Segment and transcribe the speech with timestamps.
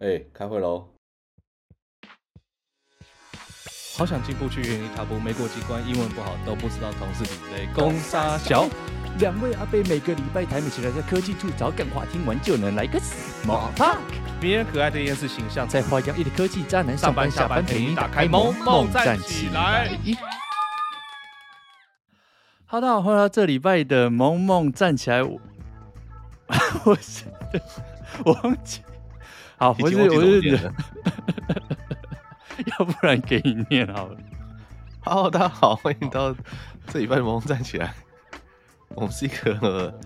[0.00, 0.88] 哎、欸，开会喽！
[3.96, 8.68] 好想进步去原地踏步，没过几关，英文不好都不知道同事比雷公杀小。
[9.18, 13.98] 两位阿贝每个礼拜台美起来在科技处找干话，听完就能来个 small talk。
[14.40, 19.88] 迷人可爱的电视形象，在花样一的科技渣男上班下班陪你打开萌梦站起来。
[22.66, 25.24] 哈喽，大家好，欢迎来到这礼拜的萌萌站起来。
[25.24, 25.40] 我，
[26.86, 27.24] 我是
[28.24, 28.80] 我忘记。
[29.60, 30.72] 好，我是我是人，
[32.78, 34.16] 要不然给你念好了。
[35.00, 36.32] Hello，大家好，欢迎到
[36.86, 37.92] 这礼拜的萌萌站起来。
[38.90, 39.98] 我们是一个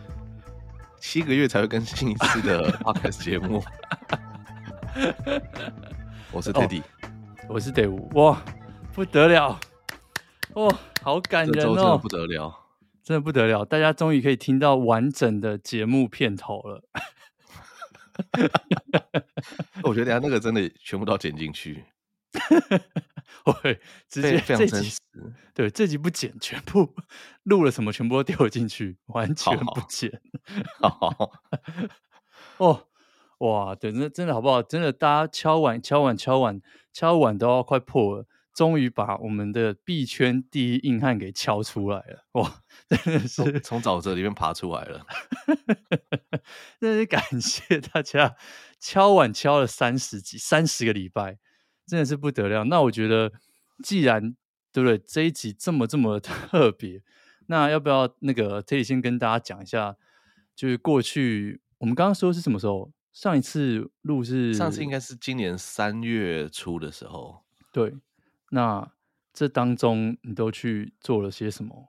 [0.98, 3.62] 七个月才会更新一次的 podcast 节目。
[6.32, 6.84] 我是 Teddy，、哦、
[7.48, 8.08] 我是 Day 五。
[8.14, 8.42] 哇，
[8.94, 9.60] 不得了！
[10.54, 10.70] 哇，
[11.02, 12.54] 好感人哦，真的不得了，
[13.04, 13.66] 真的不得了！
[13.66, 16.82] 大家终于可以听到完整的节目片头了。
[19.84, 21.84] 我觉得等下那个真的全部都要剪进去，
[23.46, 25.00] 我会直接非常真实。
[25.54, 26.94] 对，这集不剪，全部
[27.42, 30.20] 录了什么，全部都丢进去，完全不剪。
[30.80, 31.32] 好，好，好
[32.58, 32.88] 哦，
[33.38, 34.62] 哇，对，那真的好不好？
[34.62, 36.60] 真的，大家敲碗、敲碗、敲碗、
[36.92, 38.26] 敲碗都要快破了。
[38.54, 42.62] 终于把我们的币圈第一硬汉给敲出来了，哇！
[42.88, 45.06] 真的是从沼泽里面爬出来了，
[46.78, 48.36] 真是感谢大家
[48.78, 51.38] 敲碗敲了三十几、三十个礼拜，
[51.86, 52.64] 真的是不得了。
[52.64, 53.32] 那我觉得，
[53.82, 54.36] 既然
[54.70, 57.02] 对不对，这一集这么这么特别，
[57.46, 59.96] 那要不要那个可以先跟大家讲一下，
[60.54, 62.92] 就是过去我们刚刚说是什么时候？
[63.12, 67.94] 上一次录是上次应该是今年三月初的时候，对。
[68.54, 68.86] 那
[69.32, 71.88] 这当中你都去做了些什么？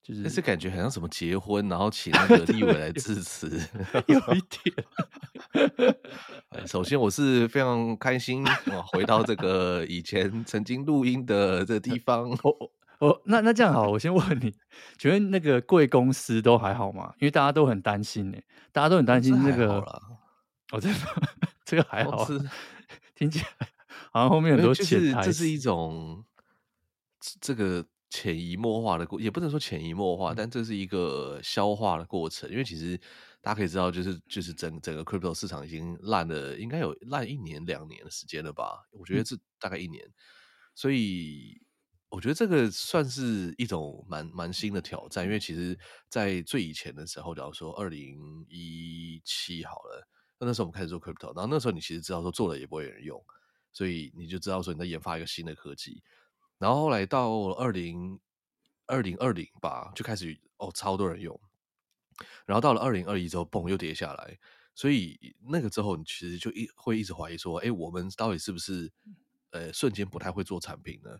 [0.00, 3.50] 就是但是感觉好像什么结婚，然后请那 个立委来致辞，
[4.06, 4.72] 有一点。
[6.66, 12.30] 首先我是非常开心，我回到这个以前曾经录音的这个地方。
[12.42, 12.54] 哦
[13.00, 14.54] 哦，那那这样好，我先问你，
[14.98, 17.12] 请问那个贵公司都还好吗？
[17.18, 18.38] 因为大家都很担心呢，
[18.72, 19.80] 大家都很担心那个。
[20.70, 20.88] 哦，这
[21.66, 22.26] 这个还好，
[23.14, 23.68] 听起来。
[24.12, 26.24] 好像后面很多就是这是一种
[27.40, 32.50] 这个潜移默化的过，也不能说潜移默化，但这是一个消化的过程。
[32.50, 32.96] 因为其实
[33.42, 38.88] 大家可以知道，就是就是整整个 crypto 市场已经烂了，应该有烂一年两年的时间了吧？
[38.92, 40.02] 我觉得这大概一年，
[40.74, 41.60] 所以
[42.08, 45.26] 我觉得这个算是一种蛮蛮新的挑战。
[45.26, 48.16] 因为其实，在最以前的时候，假如说二零
[48.48, 50.08] 一七好了，
[50.40, 53.22] 那那时候我们开始做 crypto，然后那时候你其实知道说做了也不会有人用。
[53.72, 56.02] 所以你就知道说你在研发一个新的科技，
[56.58, 58.18] 然后后来到二零
[58.86, 61.38] 二零二零吧，就开始哦超多人用，
[62.46, 64.38] 然后到了二零二一之后，嘣又跌下来，
[64.74, 68.90] 所以那个之后你其实就一会一直怀疑说，哎，我们到底是不是
[69.50, 71.10] 呃瞬间不太会做产品呢？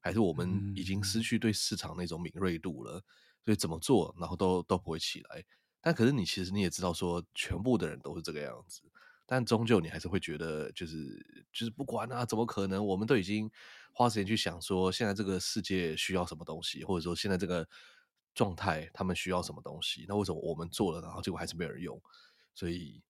[0.00, 3.02] 还是我们已经失去对市场那种敏锐度了？
[3.44, 5.44] 所以怎么做然后都都不会起来。
[5.80, 8.82] 但可是你其实你也知道说，全部的人都是这个样子。
[9.30, 12.82] 但终究你还是会觉得，就是就是不管啊，怎么可能？
[12.82, 13.50] 我们都已经
[13.92, 17.68] 花时间去想说，现在这个世界需要什么东西，或者说现在这个
[18.34, 20.06] 状态他们需要什么东西？
[20.08, 22.00] 那为什么我们做了，然后结果还是没有人用？
[22.54, 23.02] 所以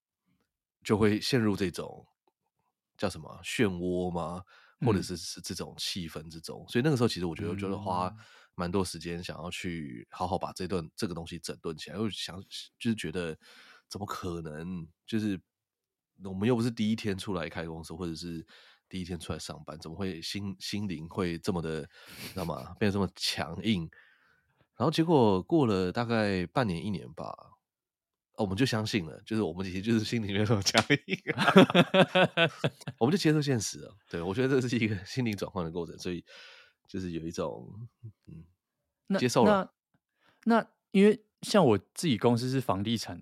[0.83, 2.05] 就会陷入这种
[2.97, 4.43] 叫什么漩涡吗？
[4.81, 6.65] 或者是是这种气氛之中？
[6.67, 8.13] 嗯、所以那个时候，其实我觉得觉得花
[8.57, 11.97] 蛮多时间，想要去好好把这段这个东西整顿起来。
[11.97, 12.43] 又想
[12.77, 13.39] 就是觉得，
[13.89, 14.85] 怎么可能？
[15.07, 15.41] 就是。
[16.25, 18.45] 我们又不是第一天出来开公司，或者是
[18.89, 22.75] 第一天出来上班，怎么会心心灵会这么的，知道吗？
[22.79, 23.89] 变得这么强硬？
[24.77, 27.33] 然后结果过了大概半年一年吧，
[28.37, 31.19] 我们就相信了，就是我们其实就是心里面这么强硬，
[32.99, 33.97] 我们就接受现实了。
[34.09, 36.25] 对，我觉得这是一个 心灵转换的过程，所以
[36.89, 37.69] 就是有一种
[38.27, 39.73] 嗯，接受了。
[40.45, 43.21] 那，那因为像我自己公司是房地产。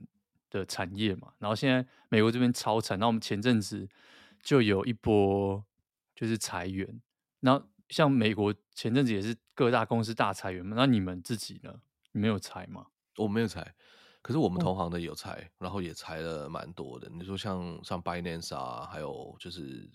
[0.51, 3.89] 的产业嘛，然后现在美国这边超惨，那我们前阵子
[4.43, 5.65] 就有一波
[6.15, 7.01] 就是裁员，
[7.41, 11.81] 然后像美国前阵子也是各大公司大裁员嘛，那你们自己呢？
[12.13, 12.87] 你没有裁吗？
[13.17, 13.75] 我没有裁，
[14.23, 17.09] 可是我们同行的有裁，哦、然后也裁了蛮多的。
[17.11, 19.91] 你说像像 Binance 啊，还有就是，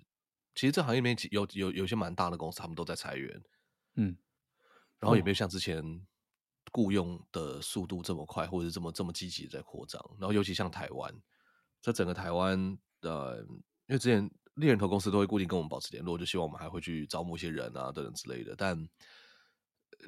[0.53, 3.41] 其实这行业里面有有有些蛮大的公司，他们都在裁员，
[3.95, 4.15] 嗯，
[4.99, 6.05] 然后也没有像之前。
[6.71, 11.13] 雇佣的速度这么快，或者是这么这么积极在扩张，然后尤其像台湾，
[11.81, 13.39] 在整个台湾，呃，
[13.87, 18.55] 因为之前猎人头公司都会固定跟我们保持联络，就希望我们还会去招募一些人啊等等之类的。
[18.57, 18.77] 但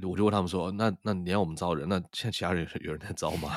[0.02, 3.56] 我就问他们说：“那那你要我们招人，那现在其他人有人在招吗？”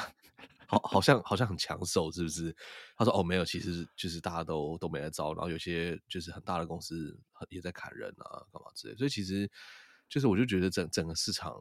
[0.68, 2.54] 好，好像好像很抢手，是不是？
[2.96, 7.16] 他说：“哦，没有，其实就是大家都都没在招，然后有些就是很大的公司
[7.48, 8.96] 也在砍人啊，干嘛之类。
[8.96, 9.48] 所以其实
[10.08, 11.54] 就是我就觉得整整个市场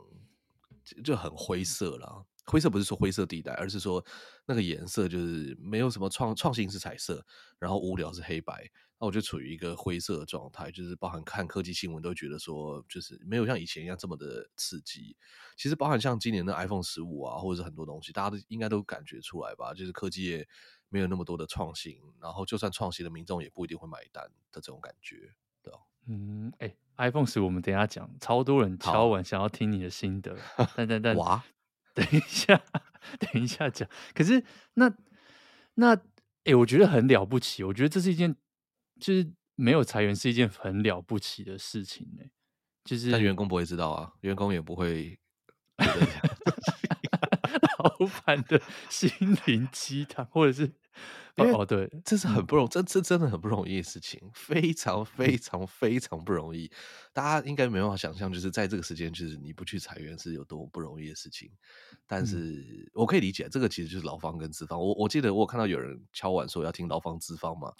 [1.03, 2.25] 就很灰色啦。
[2.45, 4.05] 灰色不是说灰色地带，而是说
[4.45, 7.25] 那个颜色就是没有什么创创新是彩色，
[7.57, 8.69] 然后无聊是黑白。
[8.99, 15.17] 那我就处于一个灰色的状态，就是包含看科技新闻都觉得说，就是没有像以前一样这么的刺激。
[15.57, 19.73] 其实包含像今年的 iPhone 十五啊，或者是很多东西，大家都应该都感觉出来吧？
[19.73, 20.47] 就是科技业
[20.87, 25.33] 没有那么多的创新，然后就算创新的民众也不一定会买单的这种感觉，
[26.07, 30.37] 嗯，哎、欸，iPhone 十五我们等一下讲，超多人敲完想要听你的心得，
[30.75, 31.43] 但但但哇，
[31.93, 32.61] 等一下，
[33.19, 33.87] 等一下讲。
[34.13, 34.43] 可是
[34.75, 34.93] 那
[35.75, 36.01] 那哎、
[36.45, 38.35] 欸，我觉得很了不起，我觉得这是一件。
[38.97, 42.31] 就是没有裁员是一件很了不起的事情呢、欸，
[42.85, 45.19] 就是但员工不会知道啊，员工也不会。
[47.85, 49.09] 老板的心
[49.45, 50.73] 灵鸡汤，或者是
[51.37, 56.71] 哦，对，这是很不容易，这这真的很不容易的事情，非常 非常非常不容易。
[57.13, 61.51] 大家应该没办法想象，就是在这个时间，就是你不去裁员是有多么不容易的事情。
[62.07, 64.79] 但是我可以理解，这个其实就是劳方跟资方。
[64.79, 67.71] 我我记得我看到有人敲碗说要听劳方资方嘛。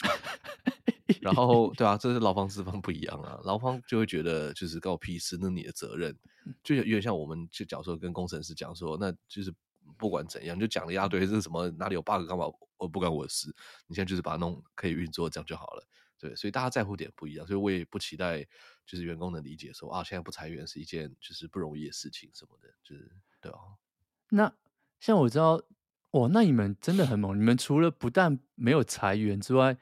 [1.21, 3.39] 然后，对啊，这是劳方资方不一样啊。
[3.43, 6.15] 劳方就会觉得，就是告我屁事，那你的责任，
[6.63, 9.51] 就有点像我们就假如说跟工程师讲说，那就是
[9.97, 12.45] 不管怎样，就讲了一大堆，这是什么哪里有 bug 干嘛，
[12.77, 13.53] 我不关我的事。
[13.87, 15.87] 你现在就是把它弄可以运作，这样就好了。
[16.17, 18.43] 对，所以大家在乎点不一样，所以我也不期待
[18.85, 23.11] 就是员工能理解说啊，现在不裁员是一件就是不容易的事情什么的，就是
[23.41, 23.57] 对啊。
[24.29, 24.53] 那
[24.99, 25.61] 像我知道，
[26.11, 29.77] 哇，那你们真的很猛，你们除了不但没有裁员之外。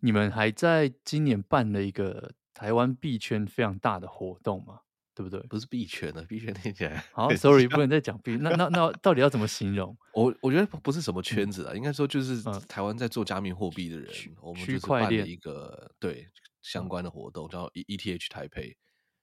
[0.00, 4.82] 你们还在今年办了一个台湾币圈非常大的活动吗？
[5.18, 5.40] 对不对？
[5.48, 8.36] 不是币圈的，币圈听起来好，sorry，不能再讲币。
[8.36, 9.96] 那那那到底要怎么形容？
[10.14, 16.28] 我我觉得不是什么圈子啊，嗯、应该说就是台湾在做加密货币的人，嗯、我们就是办了一个对
[16.62, 18.76] 相关的活动，叫 E ETH 台北。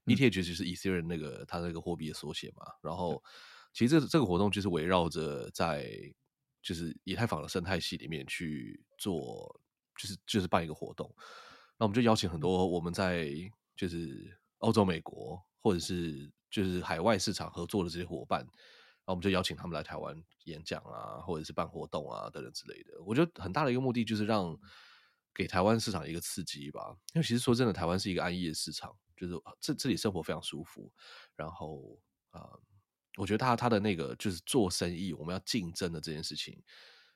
[0.06, 2.66] 嗯、ETH 就是 Ethereum 那个它那个货币的缩写嘛。
[2.82, 3.24] 然后
[3.74, 5.90] 其实这这个活动就是围绕着在
[6.62, 9.62] 就是以太坊的生态系里面去做。
[9.98, 11.10] 就是就是办一个活动，
[11.80, 13.30] 那我们就邀请很多我们在
[13.78, 23.02] 就是欧洲、美国或者是就是海外市场合作的这些伙伴，然后我们就邀请他们来台湾演讲啊，或者是办活动啊等等之类的。
[23.04, 24.56] 我觉得很大的一个目的就是让
[25.34, 26.96] 给台湾市场一个刺激吧。
[27.16, 30.94] 因为其实说真的，台湾是一个安逸的市场，就是这这里生活非常舒服。
[31.36, 32.48] 然后啊、
[33.18, 36.62] 我觉得他他的那个就是做生意，我们要竞争的这件事情。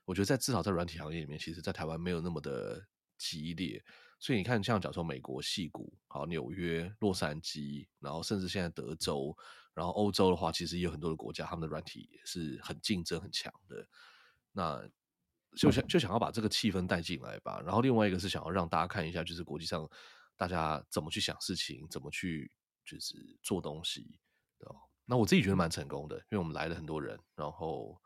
[0.05, 2.83] 我觉得在至少在软体行业里面，其实，在台湾没有那么的
[3.19, 3.79] 激烈。
[4.19, 9.35] 所以你看，像假如说美国戏谷、好纽约、洛杉矶，然后甚至现在德州，
[9.73, 13.87] 然后欧洲的话，其实也有很多的国家，他们的软体也是很竞争很强的。
[14.51, 14.85] 那
[15.55, 17.61] 就想就想要把这个气氛带进来吧。
[17.61, 19.89] 然后另外一个是想要让大家看一下，就是国际上
[20.35, 22.51] 大家怎么去想事情，怎么去
[22.85, 24.19] 就是做东西。
[25.05, 27.99] 那我自己觉得蛮成功的，因为我们来了很多人，然后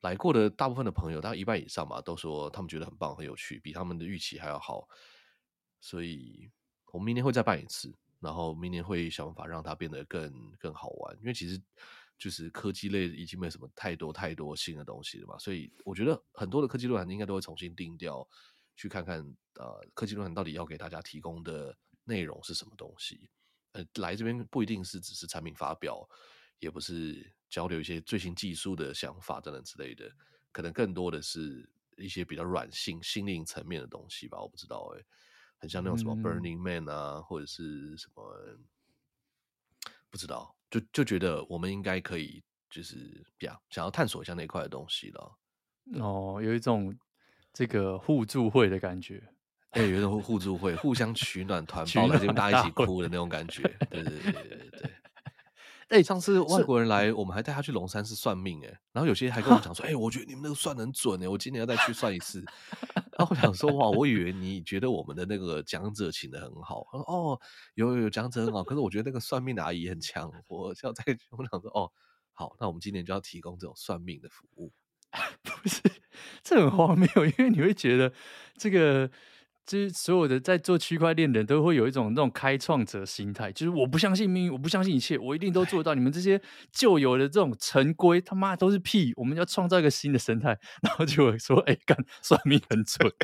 [0.00, 4.88] 来过的大部分的朋友，大概一半以上吧，都说他们觉得很棒、很有趣，比他们的预期还要好。
[5.80, 6.50] 所以，
[6.92, 11.16] 我明年会再办一次，然后明年会想办法让它变得更更好玩。
[11.20, 11.60] 因为其实
[12.18, 18.26] 就是科技类已经没有什么太多太多新的东西了嘛，所以我觉得很多的科技论坛应该都会重新定调，
[18.76, 19.18] 去看看
[19.54, 23.30] 呃科技论坛到底要给大家提供的内容是什么东西。
[23.72, 26.08] 呃，来这边不一定是只是产品发表。
[26.60, 30.08] 也不是交流一些最新技术的想法等等之类的，
[30.52, 34.40] 可能更多的是一些比较软性、心灵层面的东西吧。
[34.40, 35.06] 我不知道哎、欸，
[35.58, 38.22] 很像那种什么 Burning Man 啊，嗯、或者是什么，
[40.08, 45.38] 不知道，就就觉得我们应该可以，就是呀，想要探索一下那块的东西了。
[45.94, 46.96] 哦，有一种
[47.52, 49.22] 这个互助会的感觉，
[49.70, 53.62] 哎、欸，有一种互助会，互相取暖 团抱来这边大家一起哭的那种感觉。
[53.90, 54.90] 对对对对对对。
[55.90, 62.44] 哎、欸，上次外国人来，我们还带他去龙山寺算命，哎，然后有些还跟我讲说， 哎、欸，我觉得你们那个算得很准，哎，我今年要再去算一次。
[63.18, 66.86] 然后我想说，哇，我以为你觉得我们的那个讲者请的很好。
[66.92, 67.40] 他说，哦，
[67.74, 70.30] 有有有讲者很好，可是我觉得那个算命的阿姨很强。
[70.46, 71.90] 我要再，我想说，哦，
[72.34, 74.70] 好，那我们今年就要提供这种算命的服务。
[75.42, 75.82] 不是，
[76.44, 78.12] 这很荒谬，因为你会觉得
[78.56, 79.10] 这个。
[79.66, 85.94] 就是所有的在做区块链的人都会有一种那种开创者心态，就是我不相信命运，我不相信一切，我一定都做到。
[85.94, 86.40] 你们这些
[86.72, 89.12] 旧有的这种陈规，他妈都是屁！
[89.16, 93.12] 我们要创造一个新的生态， 然后就会说：“哎、欸，干算命很准。”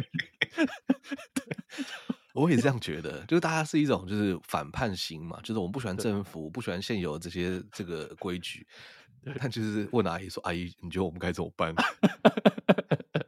[2.34, 8.66] 我也这样觉得，就是大家是一种就是反叛心嘛，就是我们不喜欢政府，不喜欢现有的这些这个规矩。
[9.40, 11.74] 但就是问阿姨说：“阿姨，你觉得我们该怎么办？”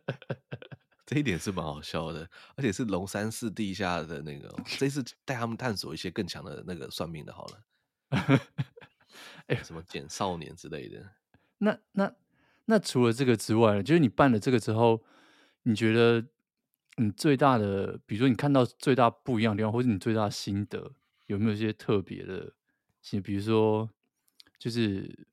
[1.09, 7.63] 这一点是蛮好笑的，而且是龙山寺地下的那个，这次 带他们探索一些更强的那个算命的，好了，
[9.47, 11.03] 哎，什么简少年之类的。
[11.57, 12.15] 那那
[12.67, 15.03] 那除了这个之外，就是你办了这个之后，
[15.63, 16.23] 你觉得
[16.97, 20.93] 你最大的，比如说你看到最大不一样的地方，或者你最大的心得，
[21.25, 22.53] 有没有一些特别的？
[23.25, 23.89] 比如说，
[24.59, 25.27] 就是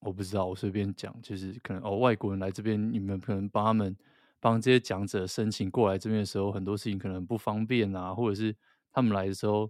[0.00, 3.96] 我不知道，我随便讲，就是可能哦，外国人来这边，你们可能帮他们。
[4.44, 8.54] 帮这些讲者申请过来这边的时候，很多事情可能不方便啊，或者是
[8.92, 9.68] 他们来的时候，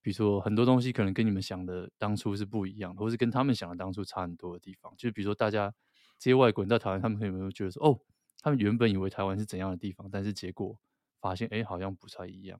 [0.00, 4.90] 比如说很多东西可能跟你们想的当初是不一样，或是跟他们想的当初差很多的地方。
[4.96, 5.70] 就比如说大家
[6.18, 8.00] 这些外国人到台湾，他们有没有觉得说，哦，
[8.40, 10.80] 他们原本以为台湾是怎样的地方，但是结果
[11.20, 12.58] 发现，哎，好像不太一样。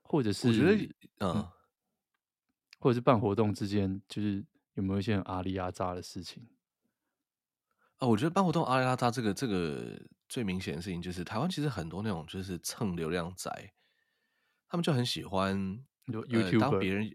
[0.00, 0.74] 或者是我觉得，
[1.18, 1.48] 嗯，嗯，
[2.78, 6.48] 或者是办活动之间，就是有没有一些很阿里阿扎的事情？
[8.00, 13.50] 啊，我觉得办活动阿里拉扎这个这个最明显的事情就是，台湾其实很多那种就是蹭流量仔，
[14.68, 15.56] 他们就很喜欢
[16.06, 17.14] YouTuber、呃、当别人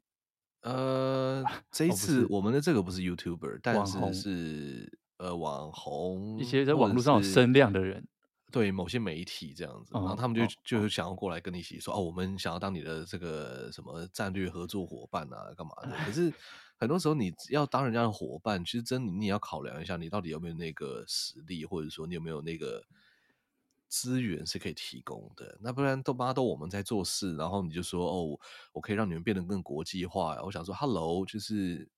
[0.61, 8.07] 呃，这一次我们的这个不是 YouTuber，但是是呃网红，一些在网络上有声量的人。
[8.51, 15.91] 对某些媒体这样子，然后他们就就想要过来跟你一起说哦，我们想要当你的这个什么战略合作伙伴啊，干嘛的？
[16.05, 16.31] 可是
[16.77, 22.85] 很多时候你要当人家的伙伴，其实真你也要考量一下，你到底有没有那个实力，或者说你有没有那个
[23.87, 25.57] 资源是可以提供的。
[25.61, 28.39] 那不然都妈都我们在做事，然后你就说哦，
[28.73, 30.41] 我可以让你们变得更国际化。
[30.43, 31.89] 我想说，Hello，就是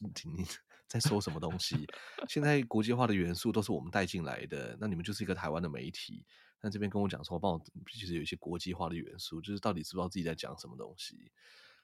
[0.00, 0.44] 你。
[0.90, 1.86] 在说什么东西？
[2.28, 6.24] 现在国际化的元素都是我们带进来的，那你们就是一个台湾的媒体。
[6.60, 7.62] 那这边跟我讲说，帮我
[7.92, 11.30] 其实有一些国际化的元素，就是到底知不知道自己在讲什么东西？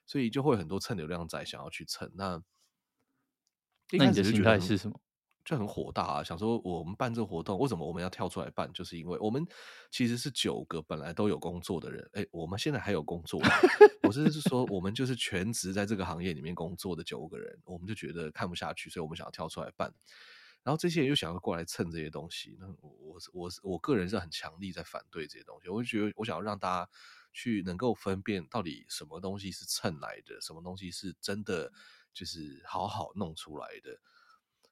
[0.06, 2.10] 所以就会很多蹭流量仔想要去蹭。
[2.14, 2.42] 那
[3.92, 4.98] 那你的心态是什么？
[5.44, 6.24] 就很火大啊！
[6.24, 8.72] 想说我们办这个活动，为什么我们要跳出来办？
[8.72, 9.46] 就是因为我们
[9.92, 13.40] 其实是九个本来都有工作的人，哎、欸，我们现在还有工作。
[14.02, 19.94] 我是是说，我们就是全职在这个行业里面工作的九个人，我们就觉得看不下去，所以我们想要跳出来办。
[20.64, 25.68] 然后这些人又想要过来蹭这些东西，那我我我我个人是很强力在反对这些东西。
[25.68, 26.90] 我就觉得我想要让大家
[27.36, 31.70] 去能够分辨到底什么东西是蹭来的，什么东西是真的
[32.14, 34.00] 就是好好弄出来的，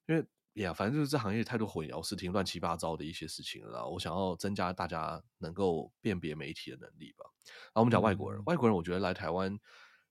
[0.06, 0.26] 因为。
[0.54, 3.88] 呀、反正就是这行业太多混淆视听、乱七八糟的一些事情了。
[3.88, 7.24] 我想要增加大家能够辨别媒体的能力吧。
[7.44, 9.58] 然后我们讲外国人，嗯、外国人我觉得来台湾，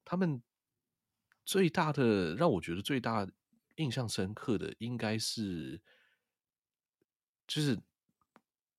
[0.03, 0.43] 他们
[1.45, 3.25] 最大的让我觉得最大
[3.77, 5.81] 印象深刻的，应该是
[7.47, 7.79] 就是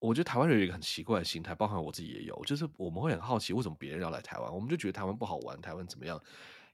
[0.06, 6.22] 我觉得台湾人有一个很奇怪的心态，包含我自己也有，就是我们会很好奇为什么别人要来台湾，我们就觉得台湾不好玩，台湾怎么样？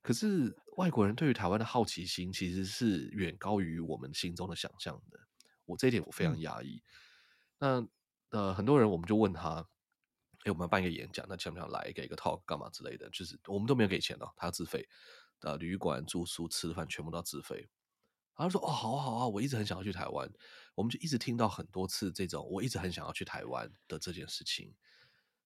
[0.02, 5.20] 可是外国人对于台湾的好奇心其实是远高于我们心中的想象的。
[5.64, 6.82] 我这一点我非常压抑。
[7.60, 7.88] 嗯、
[8.30, 9.64] 那呃，很多人我们就问他，
[10.44, 13.08] 哎，我们要办一个演讲，那想不想来给一个 talk 干嘛之类的？
[13.10, 14.88] 就是我们都没有给钱哦，他要自费。
[15.42, 17.68] 呃，旅馆住宿吃饭全部都要自费。
[18.36, 20.30] 他说：“哦，好啊好啊，我一直很想要去台湾。”
[20.74, 24.66] 我们就一直听到很多次这种“我一直很想要去台湾”的这件事情。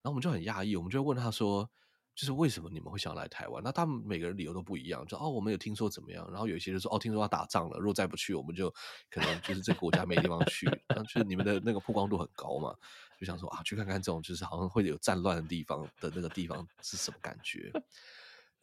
[0.02, 1.70] 然后我们就很讶异，我们就问他说。
[2.16, 3.60] 就是为什么你们会想要来台湾？
[3.64, 8.72] 那他们每个人理由都不一样，就哦，我们有听说怎么样，然后有一些人说哦，听说要打仗了，如果再不去，我们就
[9.10, 10.66] 可能就是这个国家没地方去。
[10.86, 12.72] 然后就是你们的那个曝光度很高嘛，
[13.18, 17.72] 就想说啊，去看看这种就是好像会有战乱的地方的那个地方是什么感觉。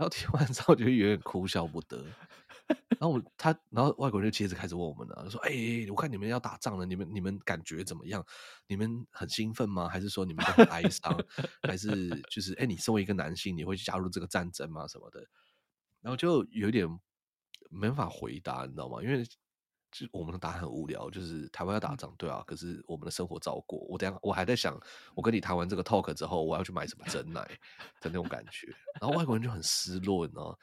[0.01, 2.03] 然后听完之后就有点哭笑不得。
[2.98, 8.25] 然后我他，然后外国人就接着开始问我们了，说：“哎、欸，我看你们要打仗了，你们你们感觉怎么样？
[8.65, 9.88] 你们很兴奋吗？
[9.88, 11.15] 还是说你们都很哀伤？
[11.62, 14.88] 还是就是哎、你身为一个男性，你会加入这个战争吗？
[14.88, 15.24] 什么的？”
[16.01, 16.88] 然后就有点
[17.70, 19.03] 没法回答，你知道吗？
[19.03, 19.24] 因为
[19.91, 23.79] 就我们的答案很无聊，就是台湾要打仗，对啊，可是我们的生活照过。
[23.89, 24.79] 我等下我还在想，
[25.13, 27.41] 我跟你谈完这个 talk 之后，我要去买什么珍奶
[28.00, 28.67] 的那种感觉。
[29.00, 30.57] 然后外国人就很失落，你知道，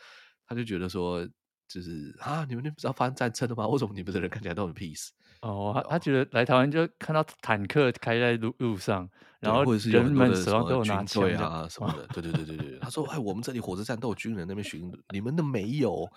[0.47, 1.29] 他就觉得说。
[1.69, 3.69] 就是啊，你们那不知道发生战争了吗？
[3.69, 5.11] 为什么你们的人看起来都很 peace？
[5.41, 9.09] 哦，他他觉得来台湾就看到坦克开在路路上，
[9.41, 12.07] 然后或者是人们手上都有拿枪啊什么的。
[12.09, 16.11] 对对对对对， 他说：“哎，我们这里火车站都有军人那边巡，你们的没有。”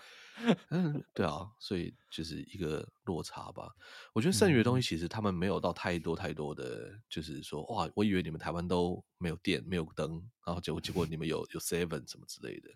[0.70, 3.70] 嗯，对啊，所以就是一个落差吧。
[4.14, 12.70] 我觉得剩余的东西其实他们没有到太多太多的，就是说哇，我以为你们台湾都没有电没有灯，然后结果结果你们有有 seven 什么之类的。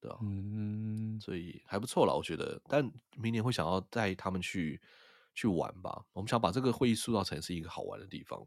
[0.00, 2.58] 对啊，嗯，所以还不错啦，我觉得。
[2.68, 4.80] 但明年会想要带他们去
[5.36, 6.04] 去玩吧。
[6.12, 8.44] 我们想把这个会议塑造成是一个好玩的地方，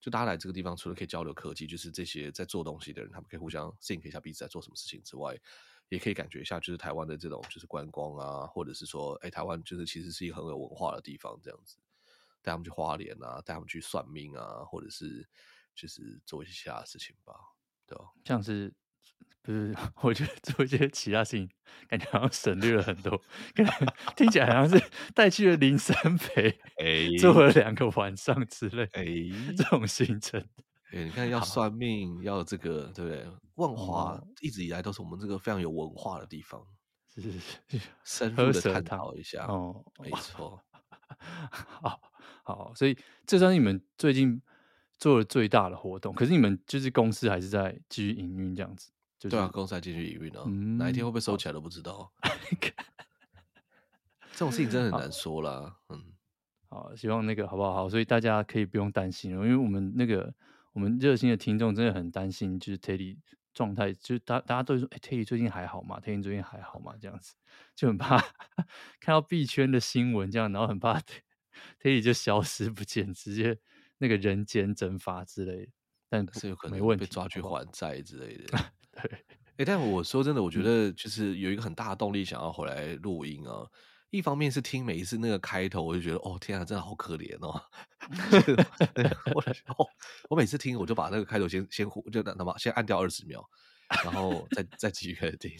[0.00, 5.36] 就大家来这个地方，除了可以交流科技，就是这些在做东西的人，他们可以互相 think 一下彼此在做什么事情之外，
[5.88, 11.78] 也可以感觉一下，就是台湾的这种就是观光啊，或者是说，哎，台湾就是其实是一个很有文化的地方，这样子，
[12.42, 15.26] 带他们去花莲啊，带他们去算命啊，或者是
[15.74, 17.34] 就是做一些其他事情吧，
[17.86, 18.04] 对吧？
[18.26, 18.74] 像是
[19.42, 19.74] 不是？
[20.02, 21.48] 我觉得做一些其他事情，
[21.88, 23.20] 感觉好像省略了很多，
[23.54, 23.72] 感觉
[24.16, 24.82] 听起来好像是
[25.14, 29.04] 带去了林森北，哎，做了两个晚上之类，哎，
[29.56, 30.42] 这种行程。
[30.90, 33.26] 哎，你看，要算命，要这个，对不对？
[33.56, 36.62] 万华一直以来都是我们这个非常有文化的地方，
[37.14, 40.60] 是是是，深入的探讨一下哦，没错。
[41.50, 42.00] 好，
[42.42, 42.96] 好，所以
[43.26, 44.40] 这算是你们最近
[44.98, 46.14] 做的最大的活动。
[46.14, 48.90] 可是你们就是公司还是在继续营运这样子？
[49.18, 50.40] 就是、对啊，公司还继续营运呢。
[50.46, 52.12] 嗯、哪一天会不会收起来都不知道。
[54.32, 55.76] 这种事情真的很难说啦。
[55.88, 56.12] 嗯，
[56.68, 57.72] 好，希望那个好不好？
[57.74, 60.34] 好，所以大家可以不用担心了，因为我们那个。
[60.74, 63.18] 我们热心的听众真的很担心，就是 Teddy
[63.52, 66.94] 状态，就是大大家都说，哎，Teddy 最近还好吗？Teddy 最近还好吗？
[67.00, 67.34] 这样子
[67.74, 68.16] 就很怕
[69.00, 71.00] 看到币圈的新闻这样，然后很怕
[71.82, 73.58] Teddy 就消失不见，直接
[73.96, 75.72] 那个人间蒸发之类的。
[76.08, 78.58] 但是有可能被抓去还债之类的。
[79.02, 79.24] 对，
[79.58, 83.66] 哎，但我说真的，我觉得就是有一个很大的动力想要回来录音啊。
[84.10, 87.62] 一方面是听每一次那个开头，我就觉得哦天啊，真的好可怜哦。
[90.30, 93.46] 我每次听我就把那个开头先先，就那什么先按掉二十秒，
[94.02, 95.52] 然后再再继续开始听。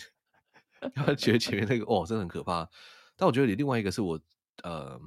[0.94, 2.66] 然后觉得前面那个哦真的很可怕。
[3.16, 4.18] 但我觉得你另外一个是我
[4.62, 4.98] 呃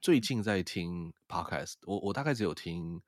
[0.00, 3.02] 最近在听 podcast，我我大概只有听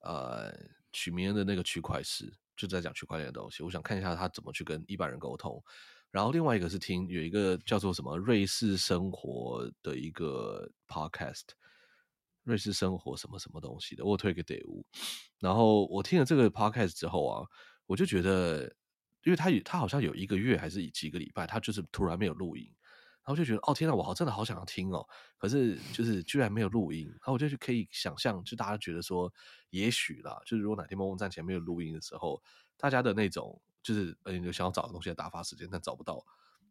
[0.00, 0.52] 呃
[0.92, 3.62] 许明恩的那个区块势，就在讲区块链的东西。
[3.62, 5.62] 我想看一下他怎么去跟一般人沟通。
[6.10, 11.42] 然后另外一个是听有一个叫做什么瑞士生活的一个 podcast，
[12.44, 14.86] 瑞士生活什么什么东西的，我推给德屋。
[15.40, 17.44] 然后我听了这个 podcast 之后啊，
[17.86, 18.62] 我就觉得，
[19.24, 22.72] 因为他他好像有一个月还是几个礼拜，他就是突然没有录音，
[23.26, 25.06] 然后就觉得哦天呐，我好真的好想要听哦，
[25.36, 29.30] 可是就是居然没有录音，然后我就可以想象，就大家觉得说，
[29.70, 32.42] 也许啦，就是如果哪天梦梦站前没有录音的时候，
[32.78, 33.60] 大家的那种。
[33.82, 36.16] 就是呃，你想要找的东西来打发时间，但找不到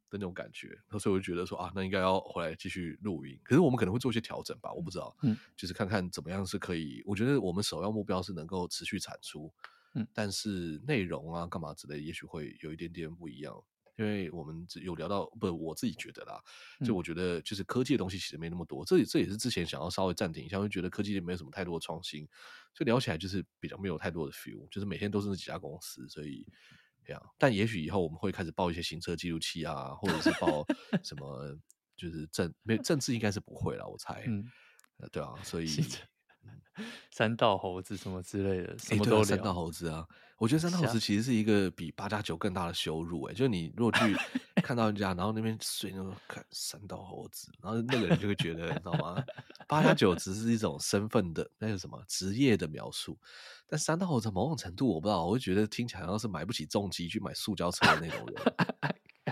[0.09, 3.39] 的那种感觉，所以我就觉得说啊，那应该要回来继续录音。
[3.41, 5.15] 可是我们可能会做一些调整吧，我不知道。
[5.21, 7.01] 嗯，就是看看怎么样是可以。
[7.05, 9.49] 我觉得我们首要目标是能够持续产出，
[9.93, 13.63] 嗯，但是内容啊、干嘛之类，也许会有一点点不一样。
[13.97, 16.41] 因为我们有聊到，不，我自己觉得啦，
[16.85, 18.83] 就我觉得就是科技的东西其实没那么多。
[18.85, 22.27] 这这也是之前想要稍微暂停一下，因为觉得科技也没有什么太多的创新，
[22.73, 26.45] 所以聊起来就是比较没有太多的 feel，就是每天都是那几家公司，所以。
[27.07, 30.65] 这样，但也许以后我们会开始报一些行车记录器啊，或者是报
[31.05, 31.55] 什么，
[31.95, 34.23] 就是政没政治应该是不会了，我猜。
[34.27, 34.43] 嗯，
[35.11, 35.67] 对啊，所以
[37.11, 39.23] 山道猴子什么之类的，什么都聊。
[39.23, 40.05] 山道猴子啊，
[40.37, 43.23] 我觉得三道猴子其实是一个比八加九更大的羞辱。
[43.23, 44.15] 哎，就是你如果去
[44.61, 49.23] 看到人家，然后那边睡那种看三道猴子，然后那个人就会觉得，你知道吗？
[49.67, 53.17] 八加九只是一种身份的，那个什么职业的描述。
[53.67, 58.35] 但三道猴子某种程度我不知道，我会觉得听起来好像是买不起重机去买塑胶车的那种人。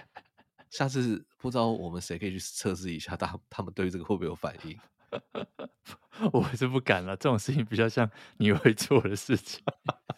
[0.71, 4.75] 下次不知道我们谁可以去测试一下，他他们对于这个会不会有反应？
[6.31, 9.61] 我是不敢了，这种事情比较像你会做的事情，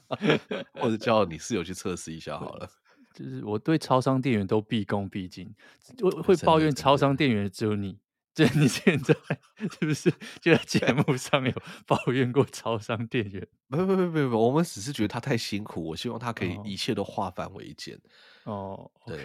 [0.79, 2.69] 或者叫你室友去测试一下好了。
[3.13, 5.53] 就是我对超商店员都毕恭毕敬，
[6.01, 7.99] 我会抱怨超商店员只有你。
[8.33, 9.15] 就你现在
[9.79, 13.47] 是不是就在节目上面有抱怨过超商店员？
[13.69, 17.97] 不不不不不，我们只是觉得他太辛苦，我希望他可以一切都化繁为简。
[18.43, 19.23] 哦，对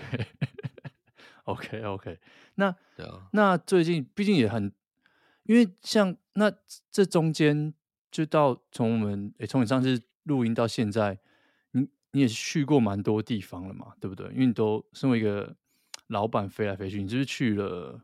[1.42, 2.20] ，OK OK，
[2.54, 2.72] 那
[3.32, 4.72] 那最近毕竟也很，
[5.50, 6.52] 因为像那
[6.92, 7.74] 这中间
[8.08, 11.18] 就到从我们诶从你上次录音到现在，
[11.72, 14.28] 你你也是去过蛮多地方了嘛，对不对？
[14.28, 15.56] 因为你都身为一个
[16.06, 18.00] 老板飞来飞去，你就是，是去了。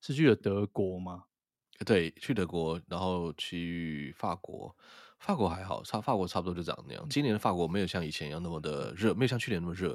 [0.00, 1.24] 是去了德国吗？
[1.84, 4.76] 对，去德国，然后去法国。
[5.24, 7.08] 法国还好，差法国差不多就长那样。
[7.08, 9.88] 今年的法国没有像以前一样那么的热，没有像去年那么热。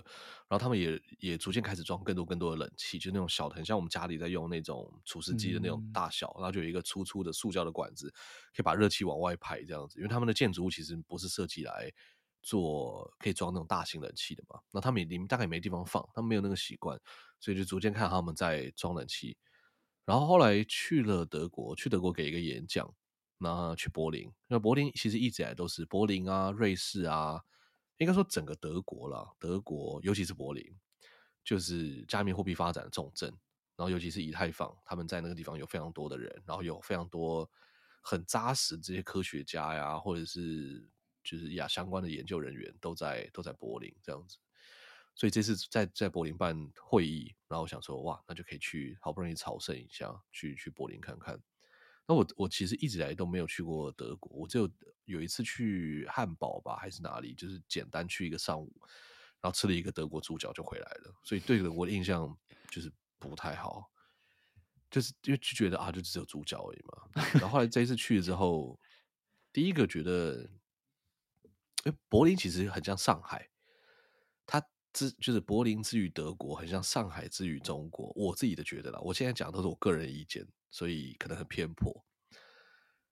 [0.47, 8.09] 然后他们也也逐渐开始装更多更多的冷气，就那种小的，很像我们家里在用那种除湿机的那种大小，嗯、然后就有一个粗粗的塑胶的管子，
[8.55, 9.99] 可以把热气往外排这样子。
[9.99, 11.93] 因为他们的建筑物其实不是设计来
[12.41, 16.99] 做可以装那种大型冷气的嘛，那他们也里面大概也没地方放，他们没有那个习惯，
[17.39, 19.37] 所以就逐渐看他们在装冷气。
[20.05, 22.91] 然后后来去了德国，去德国给一个演讲，
[23.39, 27.41] 那去柏林，那柏林其实一直以来都是柏林啊、瑞士啊，
[27.97, 30.63] 应该说整个德国啦，德国尤其是柏林，
[31.43, 33.33] 就是加密货币发展的重镇。
[33.75, 37.49] 然后尤其是以太坊，他们在那个地方有非常多的人，然后有非常多
[38.01, 40.85] 很扎实这些科学家呀，或者是
[41.23, 44.37] 就是呀相关的研究人员都在都在柏林这样子。
[45.15, 51.41] 所以这次在在柏林办会议，然后我想说，哇，那就可以去，好不容易朝圣一下，去去柏林看看。
[52.09, 54.67] 那我我其实一直来都没有去过德国，我只有
[55.05, 58.73] 有一次去汉堡吧，还是哪里，就是简单去一个上午，
[59.39, 61.13] 然后吃了一个德国猪脚就回来了。
[61.23, 62.35] 所以对德国的印象
[62.71, 63.91] 就是不太好，
[64.89, 67.29] 就是因为就觉得啊，就只有猪脚而已嘛。
[67.33, 68.79] 然后后来这一次去了之后，
[69.53, 70.49] 第一个觉得，
[71.83, 73.51] 哎，柏林其实很像上海，
[74.47, 74.59] 它。
[74.91, 78.11] 之就是柏林之于德国，很像上海之于中国。
[78.15, 82.05] 我自己的觉得啦，我现在讲的都是我个人意见，所以可能很偏颇。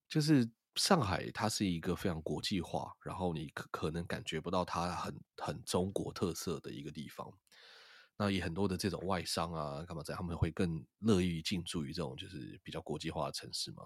[0.09, 7.31] 就是上海，它是一个非常国际化，然后你可可能感觉不到它很很中国特色的一个地方。
[8.17, 13.83] 那也很多的这种外商啊，干嘛在他们会更乐意进驻于这种就是比较国际化的城市嘛。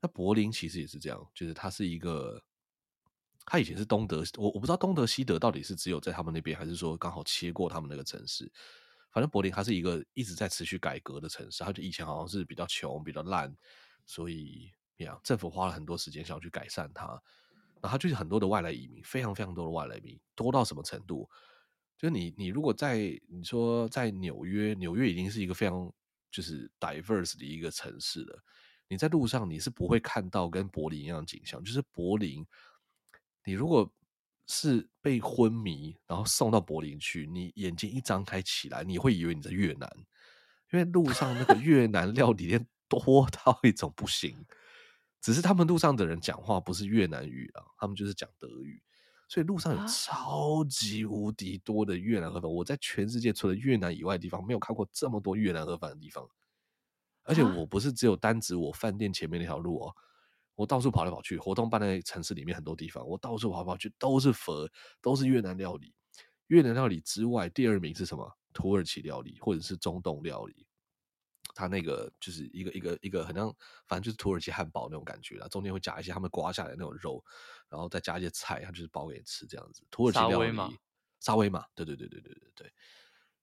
[0.00, 2.42] 那柏林其实也是这样，就是它是一个。
[3.46, 8.50] 他以前是东德，我我不知道东德西德到底是只有在他们那边，还是说刚好切过他们那个城市。
[9.10, 13.54] 反正柏林它是一个一直在持续改革的城市，它就以前好像是比较穷、比较烂，
[14.06, 17.06] 所以呀，政府花了很多时间想要去改善它。
[17.80, 21.28] 然后它就是很多的外来移民，非常非常多的外来移民，多到什么程度？
[21.96, 25.92] 就是你你如果在你说在纽约，纽约已经是一个非常
[26.30, 28.42] 就是 diverse 的一个城市了。
[28.88, 32.44] 你在路上你是不会看到跟柏林一样的景象，就是柏林。
[33.44, 33.92] 你如果
[34.46, 39.90] 是被昏迷，然后送到柏林去，你眼睛一张开起来，你会以为你在越南，
[40.72, 44.44] 因为路上那个 越南料理店 多到一种不行。
[45.20, 48.82] 只是他们路上的人讲话不是越南语啊，他们就是讲德语，
[49.26, 52.50] 所以路上有超级无敌多的越南河粉。
[52.50, 56.28] 我在全世界除了越南以外的地方，没有看过这么多越南河粉的地方。
[57.22, 59.96] 而且我不是只有单指我饭店前面那条路哦。
[60.56, 65.94] 我到处跑来跑去，活动办在城市里面很多地方，我到处跑来跑去，都是佛，都是越南料理。
[66.48, 68.38] 越南料理之外，第二名是什么？
[68.52, 70.66] 土耳其料理或者是中东料理。
[71.56, 73.48] 它那个就是一个一个一个很像，
[73.86, 77.24] 反正就是土耳其汉堡那种感觉啦，中间会夹一些他们刮下来那种肉，
[77.68, 79.84] 然后再加一些菜，它就是包给你吃这样子。
[79.90, 80.72] 土耳其料理，沙威玛，
[81.20, 82.72] 沙威玛，对对对对对对对，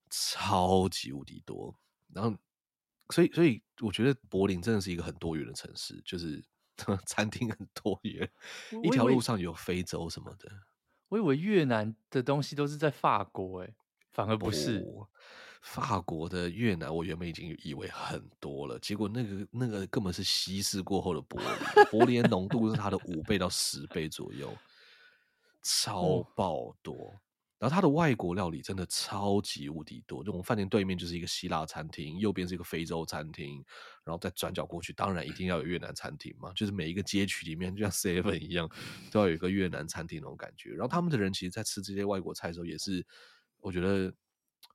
[0.09, 1.73] 超级无敌多。
[2.13, 2.37] 然后，
[3.09, 6.41] 所以所以我觉得柏林真的是一个很多元的城市，就是。
[7.05, 8.29] 餐厅很多元，
[8.83, 10.49] 一条路上有非洲什么的。
[11.09, 13.73] 我以为越南的东西都是在法国，哎，
[14.11, 14.85] 反而不是。
[15.61, 24.51] 法国的越南，我原本已经以为很多了，结果那个那个根本是稀释过后的柏林，柏林浓度是它的五倍到十倍左右，
[25.61, 27.13] 超爆多。
[27.61, 33.63] 然后它的外国料理真的超级无敌多，就我们饭店对面就是一个希腊餐厅，右边是一个非洲餐厅，
[34.03, 38.67] 然后再转角过去，当然一定要有越南餐厅嘛，就是每一个街区里面就像 Seven 一样，
[39.11, 40.71] 都要有一个越南餐厅那种感觉。
[40.71, 43.05] 然后他们的人其实，在吃这些外国菜的时候，也是
[43.59, 44.11] 我觉得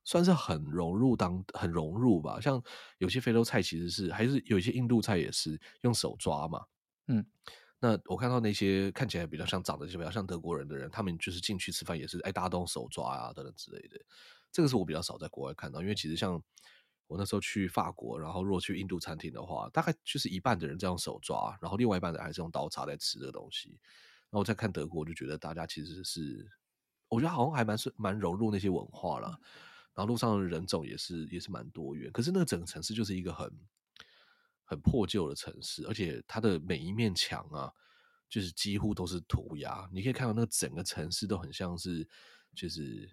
[0.05, 2.39] 算是很融入当很融入吧。
[2.39, 2.63] 像
[2.99, 6.63] 有些非洲菜其实是，还是有一些印度菜也是用手抓嘛，
[7.07, 7.25] 嗯。
[7.79, 13.99] 那我看到那些看起来比较像长得就比较像德国人的人，他们就是进去吃饭也是哎，大家都用手抓啊等等之类的。
[14.51, 16.41] 这个是我比较少在国外看到，因为其实像
[17.05, 23.69] 我那时候去法国，然后如果去印度餐厅的话，大概就是一半的人在用手抓，然后另外一半的人还是用刀叉在吃这个东西。
[23.69, 26.49] 然后我再看德国，我就觉得大家其实是，
[27.09, 29.39] 我觉得好像还蛮是蛮融入那些文化了。
[29.93, 33.51] 然后路上的人种也是也是蛮多元，可是那个整个城市就是一个很。
[34.69, 37.71] 很破旧的城市，而且它的每一面墙啊，
[38.29, 39.89] 就是几乎都是涂鸦。
[39.93, 42.05] 你可以看到那个整个城市都很像是，
[42.53, 43.09] 就是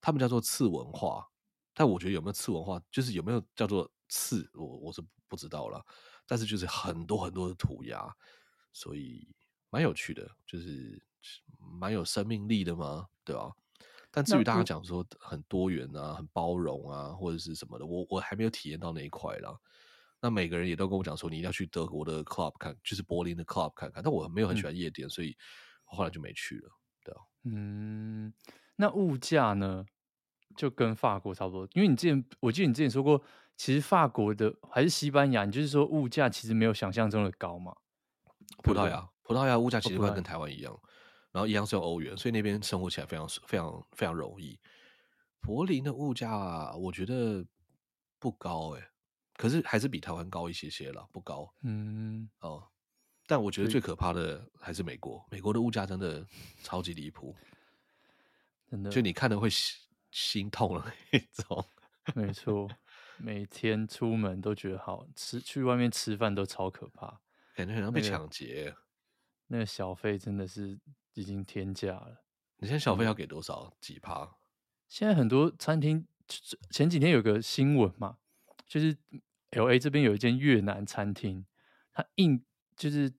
[0.00, 1.28] 他们叫做次文化。
[1.74, 5.84] 但我觉得有没有次文化，就是有没有叫做次，我我是不知道了。
[6.26, 8.14] 但是就是很多很多的涂鸦，
[8.72, 9.26] 所以
[9.70, 11.02] 蛮有趣的，就是
[11.58, 13.50] 蛮有生命力的嘛，对吧？
[14.10, 19.58] 但至于大家讲说很多元啊、很包容啊，或者是什么的，我我还没有体验到那一块啦。
[20.22, 24.00] 那每个人也都跟我讲说，你一定要去德国的 club 看，就是柏林的 club 看看。
[24.00, 25.36] 但我没有很喜欢夜店，嗯、所以
[25.82, 26.70] 后来就没去了。
[27.04, 28.32] 对啊，嗯，
[28.76, 29.84] 那物价呢，
[30.56, 31.68] 就跟法国差不多。
[31.72, 33.20] 因为你之前，我记得你之前说过，
[33.56, 37.74] 其实法国的还是西班牙，你就是说物价其实没有想象中的高嘛。
[38.62, 40.78] 葡萄牙，葡萄牙物价其实会跟台湾一样，
[41.32, 44.56] 然后一样是用欧元，所以那边生活起来非常非常非常容易。
[45.40, 47.44] 柏林的物价，我觉得
[48.20, 48.91] 不高哎、欸。
[49.42, 51.52] 可是还是比台湾高一些些了，不高。
[51.62, 52.64] 嗯哦，
[53.26, 56.24] 但我觉得最可怕的还是美国，美国的物价真的
[56.62, 57.34] 超级离谱，
[58.70, 59.80] 真的，就你看的会心
[60.12, 61.64] 心痛了那种。
[62.14, 62.70] 没错，
[63.18, 67.20] 每天出门都觉得好吃，去外面吃饭都超可怕，
[67.56, 68.76] 感觉好像被抢劫，那个。
[69.48, 70.78] 那个小费真的是
[71.14, 72.24] 已经天价了。
[72.58, 73.76] 你现在小费要给多少？
[73.80, 74.36] 几趴？
[74.88, 76.06] 现在很多餐厅，
[76.70, 78.18] 前几天有个新闻嘛，
[78.68, 78.96] 就是
[79.52, 81.46] LA 这边有一间越南餐厅，
[81.92, 82.44] 他硬
[82.76, 83.12] 就是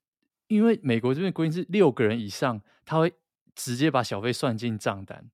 [0.48, 3.13] 因为美国这边规定是六个人以上，他会
[3.56, 5.30] 直接把小费算进账单，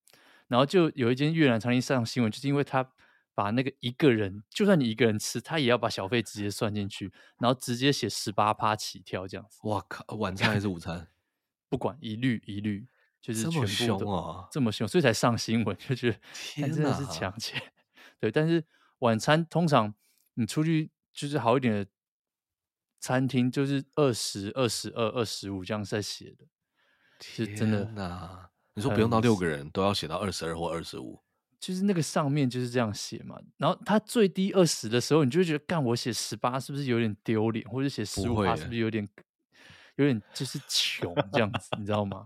[0.47, 2.91] 然后就有一间越南餐厅上新闻，就是因为他
[3.33, 9.59] 把那个一个人，就算你一个人吃，他也要把小费直接算进去，然后直接写十八趴起跳这样子。
[9.63, 11.07] 哇靠，晚 餐还是午餐？
[11.69, 12.87] 不管，一律一律。
[13.21, 17.61] 就是全部这么凶啊，这么凶，所以才上新闻，就觉得 天真的是抢钱。
[18.17, 18.63] 对，但是
[18.99, 19.93] 晚餐通常
[20.33, 21.87] 你出去就是好一点的
[22.99, 26.45] 餐厅，就是二十二、十二、二十五这样在写的。
[27.21, 31.21] 是真的呐，你说不用到六个人都要写到二十二或二十五，
[31.59, 33.37] 就是那个上面就是这样写嘛。
[33.57, 37.67] 然后他最低二十的时候，你就会觉得，干我写十八是不是有点丢脸？
[37.69, 39.05] 或者写十五，是不是有点
[39.97, 42.25] 有点就是穷这样子，你知道吗？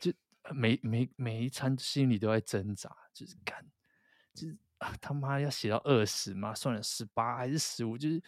[0.00, 0.12] 就
[0.54, 3.66] 每每每一餐心里都在挣扎，就是干，
[4.32, 6.54] 就是啊他妈要写到二十吗？
[6.54, 7.96] 算了，十八还是十五？
[7.96, 8.20] 就是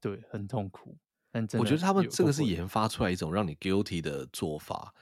[0.00, 0.96] 对，很痛苦。
[1.32, 4.92] 但我觉得他们这个是研发出来一种让你 guilty 的做法，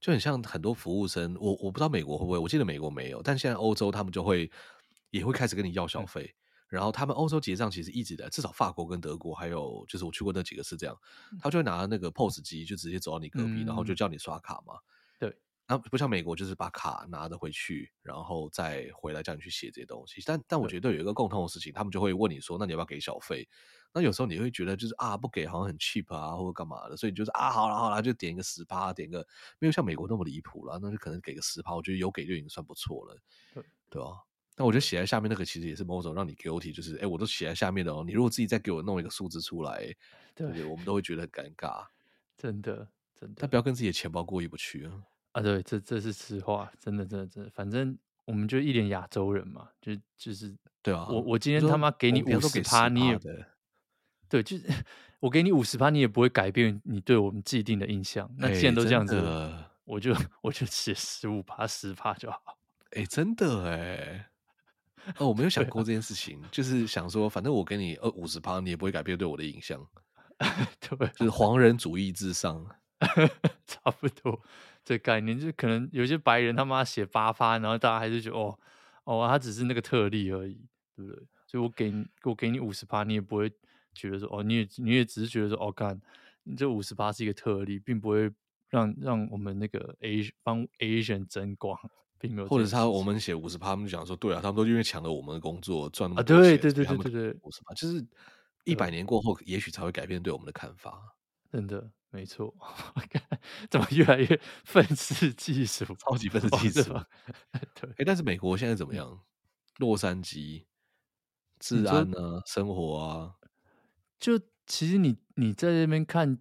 [0.00, 1.36] 就很像很多服务生。
[1.38, 4.50] 我我不知道美国会不会，我记得美国没有，但现在欧洲他们就会
[5.10, 6.24] 也会开始跟你要小费。
[6.24, 6.36] 嗯、
[6.70, 10.98] 然后他们欧洲结账其实一直的，至少法国跟德国还有就是我去过那几个是这样，
[11.38, 14.74] 他就会拿那个 POS 机就直接走到你隔壁，嗯、然后就叫你刷卡嘛。
[15.66, 20.22] 那不像美国，就是把卡拿着回去，然后再回来叫你去写这些东西。
[20.26, 23.48] 但但我觉得有一个共通的事情，他们就会问你说：“那你要不要给小费？”
[23.96, 29.26] 那有时候你会觉得就是啊，不给好像很 cheap 啊，或者干嘛的，所以就是啊，好了好了，就点一个十趴，点个
[29.58, 33.16] 没有像美国那么离谱了，那就可能给个十趴，我觉得有给就已经算不错了，
[33.54, 34.08] 对对啊。
[34.56, 39.94] 但我觉得写在下面那个其实也是某种让你 guilty，就是哎，我都写在下面的哦，你如果自己再给我弄一个数字出来，
[40.34, 41.86] 对，对，我们都会觉得很尴尬，
[42.36, 42.86] 真的
[43.18, 43.36] 真的。
[43.38, 44.92] 但不要跟自己的钱包过意不去啊。
[45.34, 53.18] 啊，对，这这是实话，真的，真的，真的，反正我们就一脸亚洲人嘛，就就是，对啊，我我今天他妈给你五十趴，你也，
[54.28, 54.64] 对，就是
[55.18, 58.32] 我给你五十趴，你也不会改变你对我们既定的印象。
[58.38, 62.56] 那既然都这样子，欸、我就我就写十五趴、十趴就好。
[62.92, 64.30] 哎、欸，真的哎，
[65.18, 69.84] 哦，我没有 想过这件事情，啊、就是想说，反正我给你呃五十趴，你也不会改变对我的印象。
[70.78, 72.64] 对，就是黄人主义至上，
[73.66, 74.40] 差不多。
[74.84, 78.58] 这概念就可能有些白人他妈写八趴，然后大家还是觉得哦
[79.04, 80.60] 哦，他只是那个特例而已，
[80.94, 81.22] 对不对？
[81.46, 83.50] 所以我给你我给你五十趴，你也不会
[83.94, 86.00] 觉得说哦，你也你也只是觉得说哦，干
[86.42, 88.30] 你这五十趴是一个特例，并不会
[88.68, 91.78] 让让我们那个 A 帮 Asian 争光，
[92.18, 92.48] 并没有。
[92.48, 98.04] 或者是他我们写五十趴，他们就讲说对啊，他们都因为抢了我们的工作赚那么多钱，啊、对对对对对对，五十趴就是
[98.64, 101.14] 一百年过后，也许才会改变对我们的看法。
[101.50, 101.90] 真的。
[102.14, 102.54] 没错，
[103.68, 106.92] 怎么越来越愤世嫉俗，超级愤世嫉俗？
[107.74, 109.20] 对， 哎，但是美国现在怎么样？
[109.78, 110.64] 洛杉矶
[111.58, 112.42] 治安呢、啊？
[112.46, 113.34] 生活啊？
[114.20, 116.38] 就其实你你在这边看，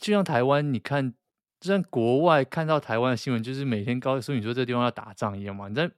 [0.00, 1.14] 就像台湾，你看，
[1.60, 5.68] 就像国外看到台湾的新闻，就是每天告诉你说这地方要打仗一样嘛。
[5.68, 5.88] 你在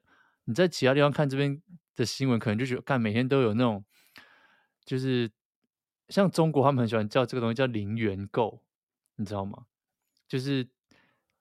[0.45, 1.63] 你在其他地方看这边
[1.97, 3.83] 的新闻，可能就觉得，看每天都有那种，
[4.85, 5.31] 就是。
[6.11, 8.63] 像中国，他们很喜欢叫这个东西叫零元购，
[9.17, 9.67] 你知道吗？
[10.29, 10.69] 就是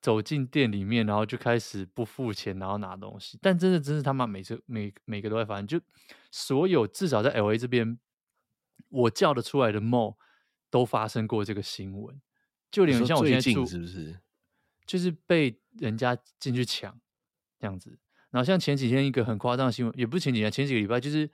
[0.02, 3.38] 走进店里面，然后就开始不付钱，然后拿东西。
[3.42, 5.82] 但真的，真是他妈每次每每个都会发生，就
[6.32, 8.00] 所有至少在 LA 这边，
[8.90, 10.16] 我叫得出来的 mall
[10.70, 12.22] 都发生过这个新闻。
[12.72, 14.20] 就连像我现在住，是不是？
[14.86, 17.00] 就是被人家进去抢
[17.60, 18.00] 这样子。
[18.30, 21.30] 然后像前几天一个很夸张的新闻，也不是前几天，前几个礼拜，就是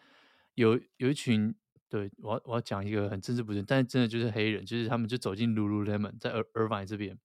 [0.54, 1.54] 有有一群。
[1.96, 7.18] 对，我要我要讲一个很政治不正，但是真的就是黑人，就是他们就走进 Lululemon 在 Irvine 这边，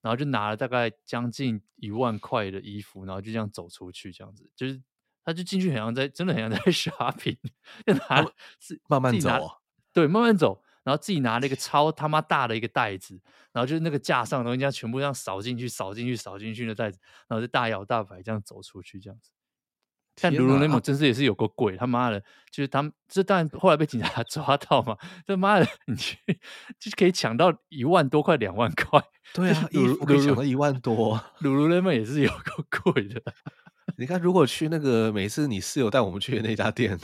[0.00, 4.82] 然后就拿了大概将近一万块的衣服，然后就这样走出去，这样子，就是
[5.24, 7.38] 他就进去，很像在真的很像在 shopping，
[7.86, 9.30] 就拿自慢慢走，
[9.92, 13.20] 对，慢慢走，然后自己拿了一个超他妈大的一个袋子，
[13.52, 19.30] 然后就是那个架上的东西，这样全部这样扫进去，扫进去，扫进去的袋子，然后就大摇大摆这样走出去，这样子。
[20.20, 26.18] 但卢卢雷蒙真是也是有个鬼，他妈的，就是他们这当然后来被警察 抓到嘛，他妈的，你去
[26.78, 29.02] 就是可以抢到一万多块、两万块，
[29.32, 33.22] 对啊，衣服可以抢到一万多，卢卢雷蒙也是有个鬼的。
[33.96, 36.98] 你看，如果去那个每次你室友带我们去的那家店，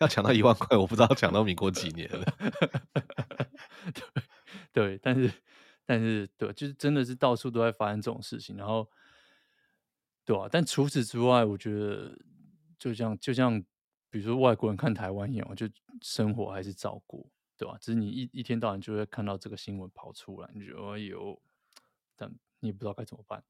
[0.00, 2.24] 要抢到一万块，我不知道抢到民国几年了。
[4.72, 5.32] 对对，但是
[5.84, 8.88] 但是对，就是真的是到处都在发生这种事情，然后
[10.24, 12.16] 对啊，但除此之外，我觉得。
[12.78, 13.60] 就像就像，
[14.10, 15.68] 比如说外国人看台湾一样，就
[16.00, 17.76] 生活还是照顾，对吧？
[17.80, 21.40] 只是你一一天到晚就会看到这个新闻跑出来，你觉得哎呦，
[22.16, 23.42] 但你也不知道该怎么办。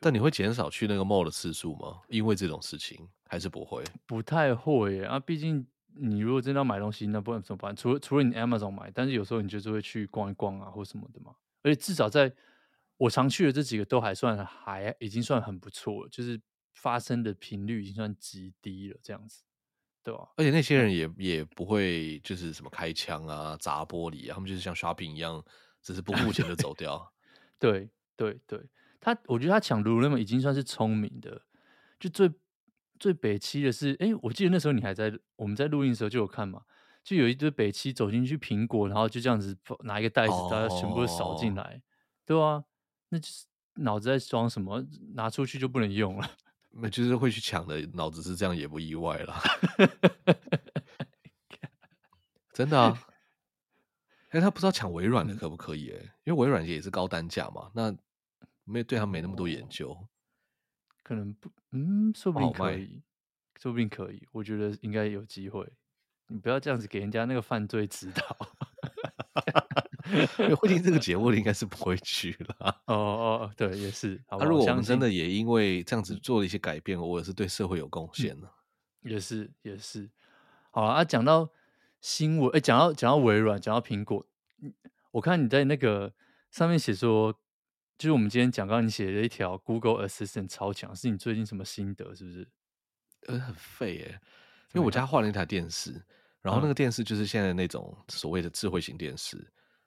[0.00, 2.00] 但你会减少去那个 mall 的次数吗？
[2.08, 3.84] 因为这种事情还是不会？
[4.06, 7.76] 不太会耶啊，毕竟你如果真的要买东西，那不然怎么办？
[7.76, 11.34] 除了除了你 Amazon 买，但是有时候你就是会去逛一逛啊，或什么的嘛。
[11.62, 12.32] 而且至少在
[12.96, 16.40] 我常去的这几个都还算还已经算很不错了，就是
[16.72, 19.42] 发生的频率已经算极低了，这样子，
[20.02, 20.28] 对吧？
[20.36, 25.44] 而且那些人也也不会就是什么开枪啊、砸玻璃啊，他们就是像 shopping 一样，
[25.80, 27.12] 只是不付钱就走掉。
[27.58, 28.60] 对对对。
[29.04, 31.42] 他，我觉得他抢 Lululemon 已经算是聪明的，
[31.98, 32.30] 就最
[33.00, 36.62] 最北七的是，哎、欸，我记得那时候你还在，我们在录音的时候就有看嘛，
[37.02, 41.82] 就有一堆北七走进去苹果，然后就这样子拿一个袋子，大家全部都扫进来，哦、
[42.24, 42.64] 对啊，
[43.08, 46.30] 那就是脑子在装什么，拿出去就不能用了，
[46.72, 49.42] 那就是会去抢的，脑子是这样也不意外了，
[52.52, 53.06] 真的啊，
[54.30, 55.96] 哎、欸，他不知道抢微软的可不可以、欸？
[55.96, 57.94] 哎，因为微软也是高单价嘛，那。
[58.64, 60.08] 没对他没那么多研究，哦、
[61.02, 63.02] 可能不，嗯，说不定可以，
[63.60, 65.68] 说不定可以，我觉得应该有机会。
[66.28, 68.36] 你不要这样子给人家那个犯罪指导。
[70.56, 72.82] 会听这个节目的应该是不会去了。
[72.86, 74.20] 哦哦，对，也是。
[74.30, 78.50] 那、啊、如果我们真的也因为这样子做了一些改变，我也是对社会有贡献的。
[79.02, 80.10] 也是也是。
[80.70, 81.50] 好啊，讲到
[82.00, 84.26] 新闻，哎，讲到讲到微软，讲到苹果，
[85.12, 86.12] 我看你在那个
[86.50, 87.38] 上面写说。
[87.98, 92.12] 就是我们今天讲，刚刚你写的一条 Google Assistant 超强，是你最近什么心得？
[92.16, 92.48] 是不是？
[93.28, 94.20] 呃，很废耶，
[94.72, 96.02] 因为我家换了一台电视，
[96.40, 99.36] 然后那个电视就是现在那种所谓的智慧型电视，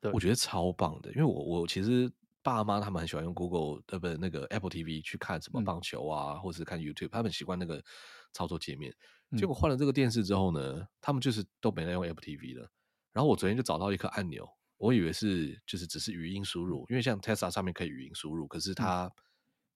[0.10, 1.12] 对我觉得超棒的。
[1.12, 7.84] 因为我我其实爸妈他们很喜欢用 Google 呃不那个 Apple TV 去看什么棒球啊，嗯、或者是看 YouTube，他们习惯那个
[8.32, 8.96] 操作界面。
[9.38, 12.70] 结果换了这个电视之后呢，他们就是都没在用 Apple TV 了。
[13.12, 14.48] 然后我昨天就找到一颗按钮。
[14.78, 19.10] 我以为是就是只是语音输入，因为像 Tesla 上面可以语音输入，可是它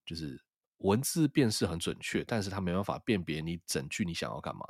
[0.06, 0.44] 就是
[0.80, 4.62] 文字辨识很准确，但是它没办法辨别你整句你想要干嘛。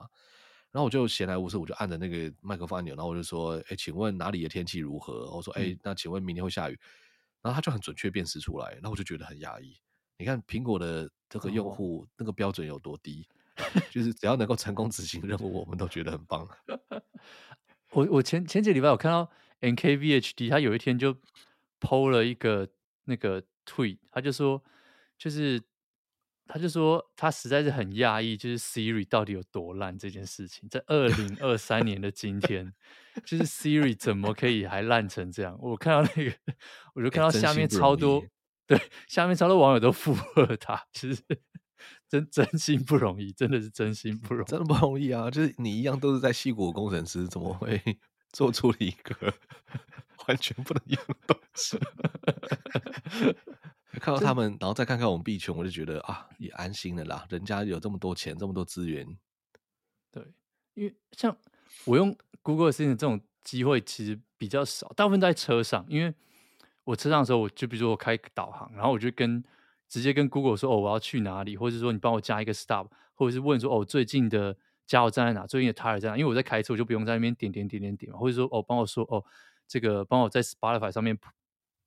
[0.72, 6.80] 然后我就闲来无事，我就按着那个麦克风按钮，然后我就说：“哎，请问哪里的天气如何？”我说：“哎，那请问明天会下雨？”
[7.42, 9.76] 然后他就很准确辨识出来，然后我就觉得很压抑。
[10.18, 13.28] 你看苹果的这个用户那个标准有多低，
[13.92, 16.48] 就是只要能够成功执行任务，我们都觉得很棒。
[17.92, 19.30] 我我前前几个礼拜我看到。
[19.62, 21.14] NKVHD 他有一天就
[21.82, 22.66] PO 了一个
[23.04, 24.64] 那个 tweet，他就说，
[25.18, 25.62] 就是
[26.52, 32.74] 他就说他实在是很讶异，就是 Siri 到底有多烂这件事情，在二零二三年的今天，
[33.24, 35.56] 就是 Siri 怎么可以还烂成这样？
[35.62, 36.36] 我看到那个，
[36.96, 38.26] 我就看到下面超多，
[38.66, 41.22] 对，下面超多网友都附和他，其实
[42.10, 45.30] 真真心不容易，真的是真心不容易，真的不容易啊！
[45.30, 47.80] 就是你一样都是在矽谷工程师，怎么会？
[48.32, 49.34] 做出了一个
[50.28, 51.80] 完全不能用的东西，
[54.00, 57.26] 看到他们，然后再看看我们币圈，我就觉得啊，也安心了啦。
[57.30, 59.06] 人家有这么多钱，这么多资源，
[60.12, 60.24] 对，
[60.74, 61.36] 因为像
[61.86, 65.86] 我用 Google Assistant 这种机会其实比较少，大部分在车上。
[65.90, 66.14] 因为
[66.86, 69.44] 我车上的时候，我就比如说我开导航，然后我就跟
[69.88, 74.58] 直接跟 Google 说，哦，我要去哪里，或者说你帮我加一个 stop，或者是问说，哦，最近的。
[74.90, 75.46] 加油站在哪？
[75.46, 76.18] 最近的 tire 在哪？
[76.18, 78.18] 因为我在开车，我就不用在那边点点点点点嘛。
[78.18, 79.24] 或者说，哦，帮我说，哦，
[79.68, 81.16] 这个帮我在 Spotify 上面，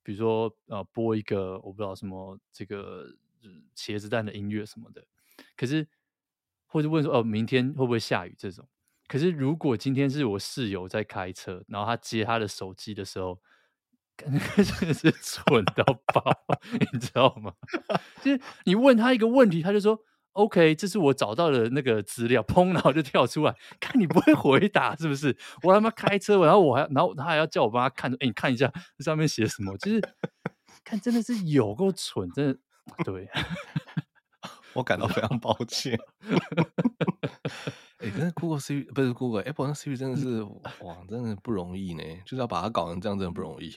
[0.02, 3.06] 比如说呃，播一个我不知道什么这个
[3.76, 5.04] 茄子蛋的音乐什么的。
[5.56, 5.86] 可是，
[6.66, 8.34] 或者问说，哦，明天会不会下雨？
[8.38, 8.68] 这种。
[9.08, 13.40] 可是，如果今天是我室友在开车，然后他接他的手机的时候，
[14.26, 16.22] 那个 真的是蠢到爆，
[16.92, 17.54] 你知道吗？
[18.22, 20.04] 就是你问他一个问题，他就说。
[20.32, 25.36] OK，这是我找到的那个资料，砰，然后就跳出来，看你不会回答是不是？
[25.62, 29.76] 我他妈开车，然后我还，然后他还要叫我帮他看，哎，你看一下这上面写什么？
[29.76, 30.00] 就是
[30.82, 32.58] 看真的是有够蠢，真的，
[33.04, 33.28] 对，
[34.72, 35.98] 我感到非常抱歉。
[37.98, 43.70] 哎，真的 Google Siri 不是 Google Apple 那 Siri 真的是哇，真的不容易呢，就是要把它搞成这样，真的不容易。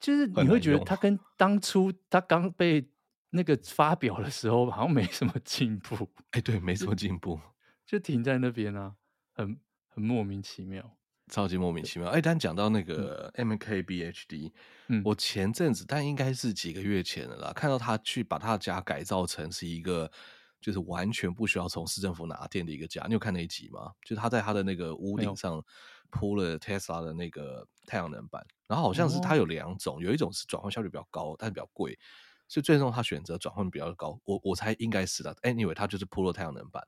[0.00, 2.90] 就是你会觉得他跟当初他刚被。
[3.30, 5.94] 那个发表的时候好像没什么进步，
[6.30, 7.40] 哎、欸，对，没什么进步，
[7.84, 8.94] 就停在那边啊，
[9.32, 9.58] 很
[9.88, 10.96] 很莫名其妙，
[11.30, 12.08] 超级莫名其妙。
[12.08, 14.52] 哎但讲到那个 MKBHD，
[14.88, 20.10] 嗯，我前阵子，但应该是几个月前了啦，看到他去把他的家改造成是一个，
[20.60, 23.04] 就是完全不需要从市政府拿电的一个家。
[23.06, 23.92] 你有看那一集吗？
[24.02, 25.62] 就是他在他的那个屋顶上
[26.10, 31.98] 铺了 Tesla 的那个太阳能板，然后好像是它有两种，哦、有一种是转换效率比较高，但是比较贵。
[32.48, 35.34] 所以最终他选择转换比较高，我我猜应该是的。
[35.42, 36.86] Anyway，他就是铺了太阳能板，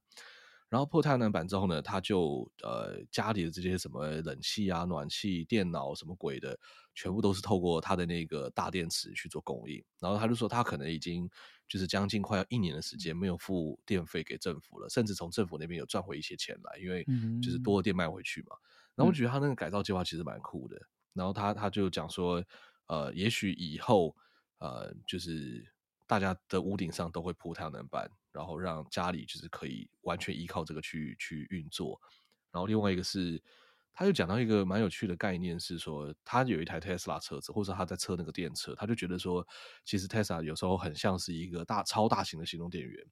[0.68, 6.59] 然后破太阳能板之后呢，他就呃家里的这些什么冷气啊、暖气、电脑什么鬼的，
[6.94, 9.82] 全部都是透过他的那个大电池去做供应。
[9.98, 11.28] 然后他就说他可能已经
[11.68, 17.06] 就是将近快要一年的时间没有付电费给政府了，甚至从政府那边有赚回一些钱来，因为
[17.42, 18.56] 就是多了电卖回去嘛。
[18.94, 20.76] 然后我觉得他那个改造计划其实蛮酷的。
[21.14, 22.44] 然后他他就讲说，
[22.86, 24.14] 呃，也许以后
[24.59, 25.64] 呃就是
[26.06, 28.11] 大家的屋顶上都会铺太阳能板。
[28.30, 32.00] 然后让家里就是可以完全依靠这个去去运作，
[32.52, 33.42] 然后另外一个是，
[33.92, 39.44] 他就讲到一个蛮有趣的概念，是说他有一台 Tesla 车子，或者他在测那个电车，他就觉得说，
[39.84, 43.04] 其实 Tesla 有时候很像是一个大超大型的行动电源。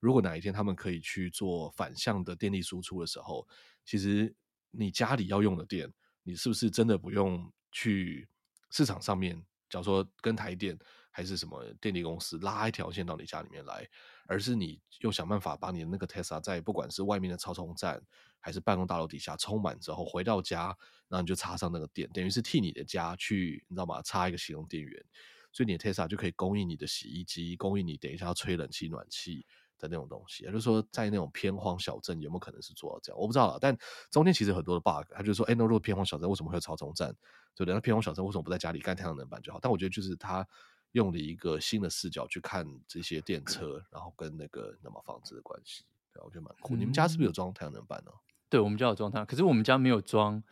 [0.00, 3.46] 如果哪一天他们可以去做反向的电力输出的时候，
[3.84, 4.34] 其实
[4.72, 5.92] 你家里要用的电，
[6.24, 8.28] 你是不是真的不用去
[8.70, 10.78] 市场上面，假如说跟台电
[11.10, 13.88] 还是什么电力公司拉一条线到你家里面来？
[14.26, 18.00] 而是你又想办法把你的那个 Tesla 在不管是外面的超充站，
[18.38, 20.66] 还是办公大楼底下充满之后，回到家，
[21.08, 24.02] 然后你就插上那个电，等于是替你的家去，你知道吗？
[24.02, 25.04] 插一个行动电源，
[25.52, 29.44] 所以你的 Tesla 就可以供应你的洗衣机，供应你等一下要吹冷气、暖气
[29.82, 30.44] 的那种东西。
[30.44, 33.20] 也就是说，在那种偏荒小镇，有没有可能是做到这样？
[33.20, 33.58] 我不知道了。
[33.60, 33.76] 但
[34.10, 37.12] 中间其实很多的 bug，他就说，哎，那如果偏荒小镇为什么会有超充站？
[37.54, 37.74] 对不对？
[37.74, 39.58] 那偏荒小镇为什么不在家里干太阳能板就好？
[39.60, 40.46] 但我觉得就是他。
[40.92, 46.76] 用了一个新的视角去看这些电车，然后跟那个那么房子的关系，对，我觉得蛮酷。
[46.76, 48.12] 嗯、你们家是不是有装太阳能板呢？
[48.50, 50.44] 对，我们家有装太阳，可是我们家没有装。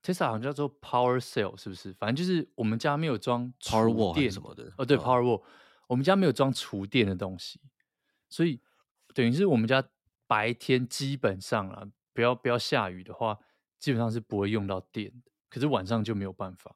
[0.00, 1.92] Tesla 好像叫做 Power Cell，是不是？
[1.94, 4.72] 反正就是我们家没有装 Power Wall 什么的。
[4.78, 5.42] 哦，对，Power Wall，
[5.88, 7.60] 我们家没有装厨电的东西，
[8.32, 8.58] 所以
[9.14, 9.84] 等于是我们家
[10.26, 13.38] 白天基本上啊，不要不要下雨的话，
[13.78, 15.30] 基本上是不会用到电的。
[15.50, 16.74] 可是晚上就没有办法。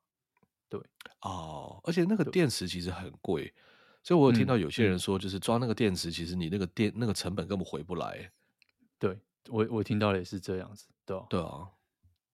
[0.68, 0.80] 对
[1.22, 3.54] 哦，而且那个电池其实很贵，
[4.02, 8.30] 所以我有听到有些人说，就是装那个电池，其实你那个电那个成本根本回不来。
[8.98, 11.70] 对我我听到的也是这样子，对啊，对啊，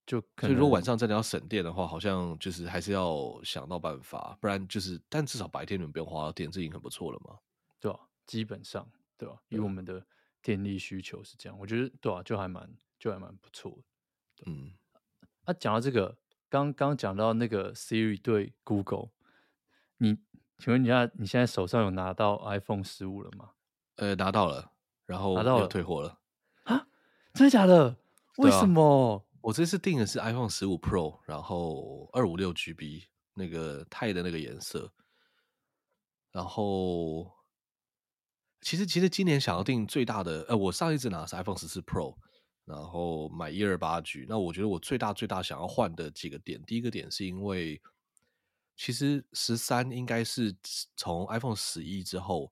[0.07, 7.37] 就所以如果晚上真的要省电的话，好像就是还是要想到办法，不然就是，但至少白天你们不用花到电，这已经很不错了嘛，
[7.79, 8.89] 对啊，基本上
[9.25, 10.05] 对啊，以我们的
[10.43, 12.69] 电力需求是这样，我觉得对啊，就还蛮
[12.99, 13.71] 就还蛮不错
[14.37, 14.45] 的。
[14.47, 14.73] 嗯，
[15.45, 16.19] 啊，讲到这个。
[16.49, 19.09] 刚刚讲到那个 Siri 对 Google，
[19.97, 20.19] 你
[20.59, 23.53] 请问一下，你现在手上有拿到 iPhone 十五了吗？
[23.97, 24.71] 呃，拿到了，
[25.07, 26.19] 然后拿到了，退货了。
[26.65, 26.87] 啊？
[27.33, 27.97] 真的假的？
[28.37, 29.25] 为什么？
[29.41, 34.93] 我这次订的是 iPhone 十五 Pro，然后二五六 GB 那个钛的那个颜色。
[36.33, 37.33] 然后，
[38.63, 42.17] 其实其实今年想要定最大的，呃，我上一次拿的是 iPhone 十四 Pro。
[42.65, 47.83] 然后买一二八 G，那我觉得我最大最大想要换的几个点，第一个点是因为，
[48.77, 50.55] 其实十三应该是
[50.97, 52.49] 从 iPhone 十一之后，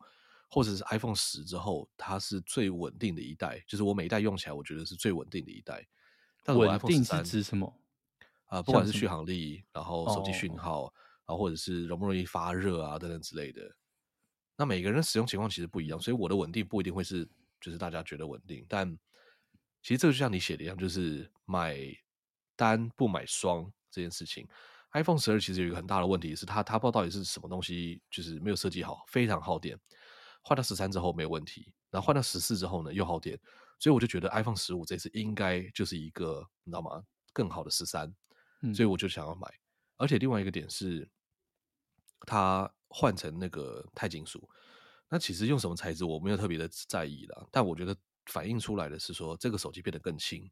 [0.51, 5.87] 或者是 iPhone 十之后，它是最稳定的一代，就是我每一代用起来，我觉得是最稳定的一代。
[6.43, 7.73] 但是我 iPhone 13，稳定是指什么？
[8.47, 10.93] 啊、呃，不管是续航力，然后手机讯号，哦、
[11.27, 13.63] 然后或者是容不容易发热啊等等之类的。
[14.61, 17.27] 那每个人使用情况其实不一样，所以我的稳定不一定会是
[17.59, 18.95] 就是大家觉得稳定，但。
[19.83, 21.75] 其实这个就像你写的一样，就是买
[22.55, 24.47] 单不买双这件事情。
[24.93, 29.81] iPhone 十二其实有一个很大的问题是它，它不知道到底是什么东西，就是没有设计好，非常耗电。
[30.43, 33.41] 换到十三之后没有问题，然后换到十四之后呢又耗电，
[33.79, 37.03] 所以我就觉得 iPhone 十五这次应该就是一个你知道吗？
[37.33, 38.15] 更好的十三，
[38.75, 39.49] 所以我就想要买。
[39.49, 39.65] 嗯、
[39.97, 41.09] 而且另外一个点是，
[42.27, 44.47] 它换成那个钛金属，
[45.09, 47.97] 那其实用什么材质我没有特别的在意啦，但我觉得。
[48.27, 50.51] 反映出来的是说，这个手机变得更轻，因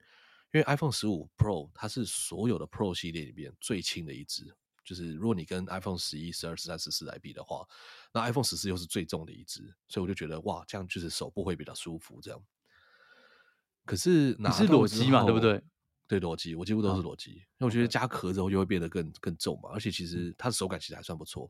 [0.55, 4.53] 为 iPhone 十五 Pro 它是所有的 Pro 系列里面最轻的一只。
[4.83, 7.65] 就是如果你跟 iPhone 十一、十二、十三、十四来比的话，
[8.11, 12.19] 那 iPhone 十四又是最重的一只，所以我就觉得哇，这样就是手部会比较舒服。
[12.21, 12.43] 这样，
[13.85, 15.63] 可是拿是裸机嘛，对不对？
[16.09, 21.49] 对，裸机，我几乎都是裸机，因为我觉得加壳之后就会变得更更重嘛，而且其实它的手感其实还算不错。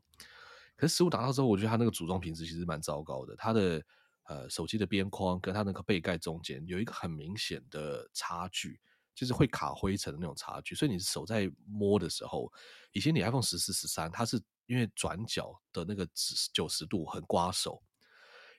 [0.79, 3.83] 可是十五拿到之后，我觉得它那个组装品质其实蛮糟糕的，它的。
[4.29, 8.79] 呃，手机的边框跟它那个背盖中间有一个很明显的差距，
[9.15, 10.75] 就是会卡灰尘的那种差距。
[10.75, 12.47] 所以你手在摸的时候，
[12.91, 16.07] 以前你 iPhone 十四、十三，它是因为转角的那个
[16.53, 17.81] 九十度很刮手，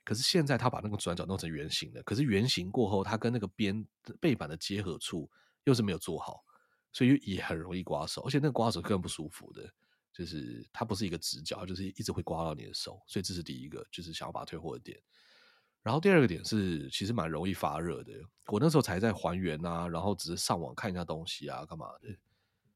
[0.02, 3.86] 可是现在它把那个转角弄成圆形的，可是圆形过后，它跟那个边
[4.18, 5.30] 背板的结合处
[5.62, 6.42] 又是没有做好，
[6.92, 9.72] 所以也很容易刮手，而且那个刮手更不舒服的，
[10.12, 13.00] 就是它不是一个直角，就是一直会刮到你的手。
[13.06, 15.00] 所以这是第一个，就是想要把它退货的点。
[15.82, 18.12] 然后第二个点是，其实蛮容易发热的。
[18.48, 22.08] 我那时候才在还原啊，然后只是上网看一下东西啊，干嘛的？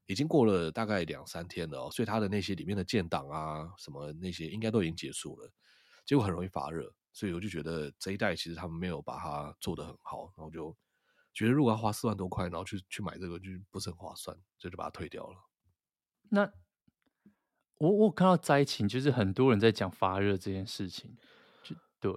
[0.06, 5.50] 已经过了大概两三天了哦，所以它的那些里面的建档啊，什么那些应该都已经结束了。
[6.06, 10.76] 结果很容易发热，所以我就觉得这一代其实他们没有把它做得很好，然后就
[11.32, 15.36] 觉得如果要花四万多块，然后去去买这个，就不是很划算，所以就把它退掉了。
[16.28, 16.50] 那
[17.84, 21.14] 我我看到灾情，就是很多人在讲发热这件事情，
[21.62, 22.12] 就对，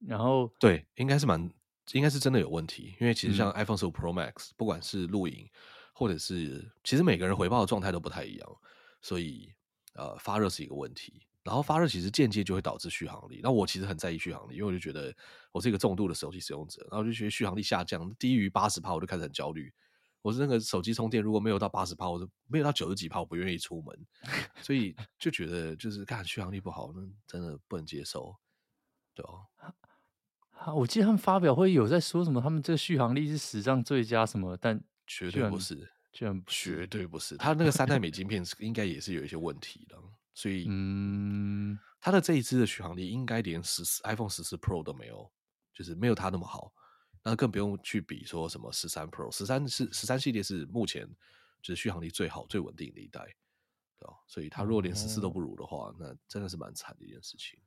[0.00, 1.48] 然后对，应该是蛮，
[1.92, 5.48] 应该是真的有问题，因为其实像 iPhone 十五 Pro Max，不管是录影
[5.92, 8.56] 或者是，其实每个人回报的状态都不太一样，
[9.00, 9.54] 所以
[9.94, 11.26] 呃，发热是一个问题。
[11.44, 13.40] 然后发热其实间接就会导致续航力。
[13.42, 15.12] 那我其实很在意续航力，因为我就觉得
[15.50, 19.72] 我是一个重度的手机使用者，然后就觉得续航力下降低于八十帕，我就开始很焦虑。
[20.22, 24.06] 我是那个手机充电如果没有到八十趴，我就没有到九十几趴，我不愿意出门。
[24.62, 28.34] 所以 就觉得就是看续航力不好，那真的不能接受，
[29.14, 29.44] 对哦。
[30.50, 37.36] 啊，我记得他们发表会有在说什么，他们这个续航力是史上最佳什么，但绝对不是，居然绝对不是。
[37.36, 39.96] 他那个三代美晶 片应该也是有一些问题的。
[40.34, 45.30] 所以，嗯，它的这一支的续航力应该连十四 iPhone 十四 Pro 都没有，
[45.74, 46.72] 就是没有它那么好。
[47.22, 51.08] 那更不用去比说什么十三 Pro，十三是十三系列是目前
[51.60, 53.20] 就是续航力最好、最稳定的一代，
[53.98, 54.14] 对吧？
[54.26, 57.60] 所以它如果连十四都不如的话，哦，那真的是蛮惨的一件事情。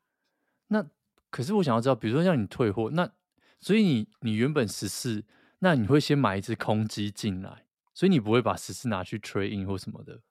[0.68, 0.86] 那
[1.30, 3.12] 可是我想要知道，比如说让你退货，那
[3.60, 5.24] 所以你你原本十四，
[5.60, 10.22] 那你会先买一只空机进来，所以你不会把十四拿去 trade in 或什么的。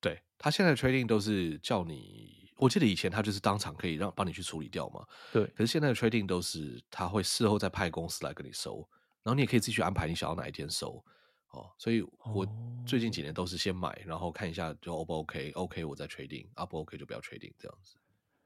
[0.00, 5.06] 对，他现在 trading 都是叫你，我记得以前他就是当场可以让帮你去处理掉嘛。
[5.32, 8.86] 对，可是现在的 trading 都是他会事后再派公司来跟你收，
[9.22, 11.04] 然后你也可以自己去安排你想要哪一天收。
[11.50, 12.02] 哦，所以
[12.34, 12.46] 我
[12.84, 17.96] 最近几年都是先买，然后看一下就 O 不 OK，OK 我再 trading，啊不 OK 就不要 trading 这样子。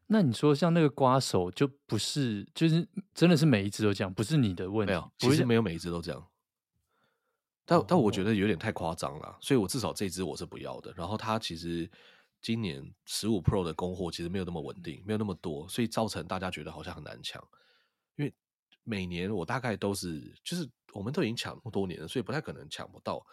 [0.07, 6.27] 那你说像那个刮手就不是，就是真的是每一只都这样，不是你的问题，没有，其实没有每一只都这样。
[7.65, 10.93] 但但我觉得有点太夸张了，所以我至少这只我是不要的。
[10.97, 11.89] 然后它其实
[12.41, 17.43] 今年十五 Pro 的供货其实没有那么稳定，没有那么多，所以造成大家觉得好像很难抢。
[18.17, 18.35] 因为
[18.83, 23.25] 每年我大概都是，就是我们都已经抢那么多年了，所以不太可能抢不到。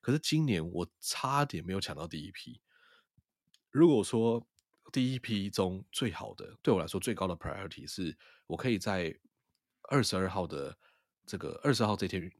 [0.00, 2.60] 可是今年我差点没有抢到第一批。
[3.70, 4.46] 如果说
[4.92, 9.14] 第一批中最好的，对我来说最高的 priority 是我可以在
[9.90, 10.76] 二十二号的
[11.26, 12.30] 这个二十号这天。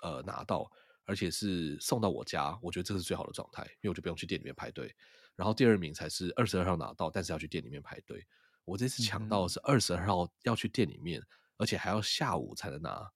[0.00, 0.70] 呃，拿到，
[1.04, 4.94] 而且是送到我家，我觉得这是最好的状态，因为我就不用去店里面排队。
[5.36, 8.26] 然后第二名才是二十二号拿到，但是要去店里面排队。
[8.64, 11.26] 我这次抢到的是二十二号要去店里面，嗯，
[11.58, 13.10] 而且还要下午才能拿。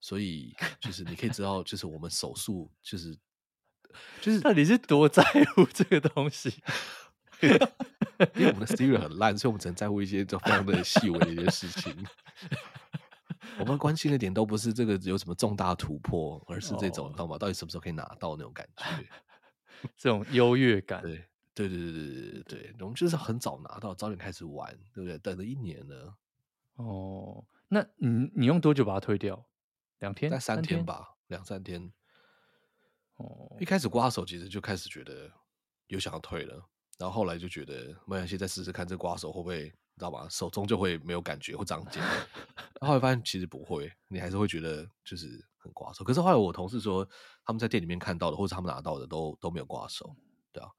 [0.00, 3.16] 所以就是你可以知道，就是我们手速就是
[4.20, 5.22] 就是到底是多在
[5.54, 6.62] 乎这个东西？
[8.34, 12.06] 因为我们的 Stereo 很烂，所以我们只能在乎一些就非常的细微的一些事情。
[13.60, 17.38] 我们关心的点都不是这个有什么重大突破，而是这种，你知道吗？
[17.38, 18.84] 到底什么时候可以拿到那种感觉，
[19.96, 21.00] 这种优越感。
[21.02, 21.27] 对，
[21.66, 25.18] 对，对，对，对，对，对，我们就是很早拿到，早点开始玩，对不对？
[25.18, 26.14] 等了一年了。
[26.74, 29.44] 哦，那你你用多久把它退掉？
[29.98, 30.30] 两天？
[30.30, 31.92] 在三天吧，两三天。
[33.16, 35.30] 哦，一开始刮手其实就开始觉得
[35.88, 36.54] 有想要退了，
[36.98, 39.72] 然后后来就觉得没关系，再试试看这刮手会不会。
[39.98, 40.28] 知道吧？
[40.30, 42.00] 手中就会没有感觉，会长茧。
[42.80, 46.04] 后来发现其实不会，你还是会觉得就是很刮手。
[46.04, 47.04] 可是后来我同事说，
[47.44, 50.14] 他们在店里面看到的，或者他们拿到的都都没有刮手，
[50.52, 50.70] 对啊。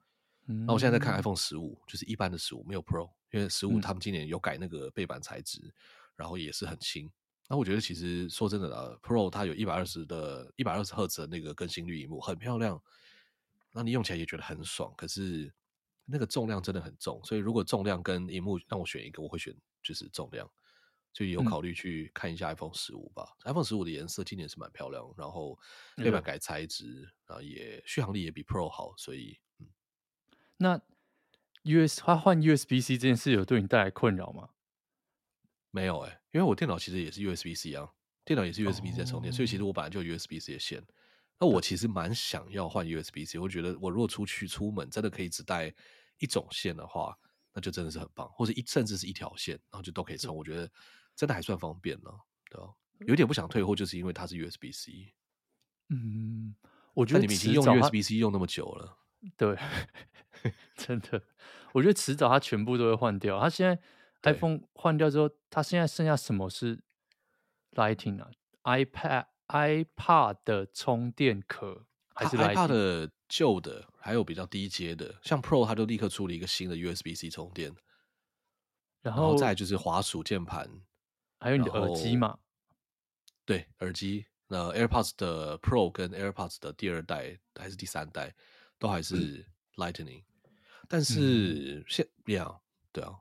[0.50, 5.74] 嗯、那我现在在看 iPhone 十五，就是一般的十五，没有 Pro，因为十五他们今年有改那个背板材质，嗯，
[6.18, 7.10] 然后也是很轻。
[7.48, 12.82] 那我觉得其实说真的啦，Pro 它有一百二十的一百二十赫兹的那个更新率荧幕，很漂亮。
[13.72, 15.54] 那你用起来也觉得很爽，可是。
[16.12, 20.50] 那个重量真的很重，所以如果重量跟荧幕让我选一个，我会选就是重量，
[21.14, 23.32] 所以有考虑去看一下 iPhone 十五吧。
[23.44, 25.56] 嗯、iPhone 十五的颜色今年是蛮漂亮，然后
[25.98, 29.49] 背板改材质，然后也续航力也比 Pro 好，所以嗯。
[30.60, 30.80] 那
[31.64, 34.50] US 它换 USB C 这件事有对你带来困扰吗？
[35.72, 37.90] 没有哎、欸，因为我电脑其实也是 USB C 啊，
[38.24, 40.82] 电脑也是 USB C 在充电，哦，所以其实我本来就有 USB C 的线。
[41.40, 45.74] 那我其实蛮想要换 USB C，我觉得我如果出去出门真的可以只带。
[46.22, 47.18] 一种线的话，
[47.54, 50.36] 那就真的是很棒，或者一甚至是一条线，然后就都可以充。
[50.36, 50.70] 我觉得
[51.16, 52.14] 真的还算方便了，
[52.50, 52.74] 对吧？
[53.08, 55.14] 有点不想退货，就是因为它是 USB C。
[55.88, 56.54] 嗯，
[56.94, 58.98] 我觉得你们已经用 USB C 用那么久了，
[59.38, 59.58] 对，
[60.76, 61.22] 真的，
[61.74, 63.40] 我觉得迟早它全部都会换掉。
[63.40, 63.82] 它现在
[64.34, 66.82] iPhone 换掉之后，它现在剩下什么是
[67.72, 68.30] Lightning 啊
[68.64, 71.86] ？iPad、iPad 的充电壳。
[72.16, 77.74] 还是 iPad 的旧的，还有比较低阶的，像 Pro，它就立刻出了一个新的 USB-C 充电，
[79.02, 80.70] 然后，然后再就是滑鼠键盘，
[81.40, 82.40] 还有你的耳机嘛？
[83.46, 84.26] 对，耳机。
[84.48, 88.36] 那 AirPods 的 Pro 跟 AirPods 的第二代还是第三代，
[88.80, 90.52] 都还是 Lightning，嗯、
[90.88, 92.62] 但是现这样、嗯，
[92.94, 93.14] 对啊，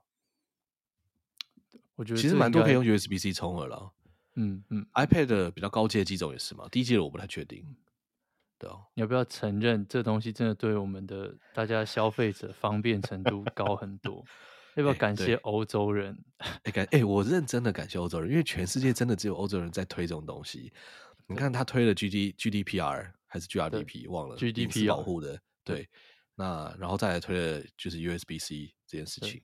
[1.96, 3.92] 我觉得其实蛮多可以用 USB-C 充的了。
[4.36, 7.66] 嗯嗯，iPad 比较高阶的机种也是嘛，低阶的我不太确定。
[8.56, 14.24] 对啊，你要不要承认这东西真的对我们的大家消费者方便程度高很多？
[14.76, 16.16] 要不要感谢欧洲人？
[16.38, 20.72] 哎、欸，感哎、欸，我认真的感谢欧洲人，因为全世界真的只有欧洲人在推这种东西。
[21.26, 24.86] 你看他推了 G D G D P R 还是 G R D P 忘了 G D P
[24.86, 25.40] 保护的，
[25.72, 25.88] 对。
[26.34, 29.42] 那然后再来推的就是 U S B C 这件事情，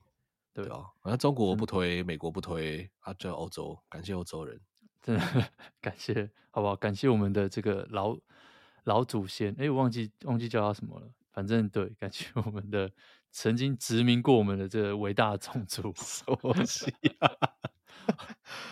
[0.53, 0.77] 对啊。
[1.01, 4.59] 好像中国不推，美国不推，啊，就欧洲，感谢欧洲人，
[5.01, 5.51] 真的
[5.81, 6.75] 感谢，好不好？
[6.75, 8.15] 感谢我们的这个老。
[8.85, 11.09] 老祖先，哎、欸，我忘记忘记叫他什么了。
[11.33, 12.91] 反正对，感谢我们的
[13.31, 15.91] 曾经殖民过我们的这个伟大的种族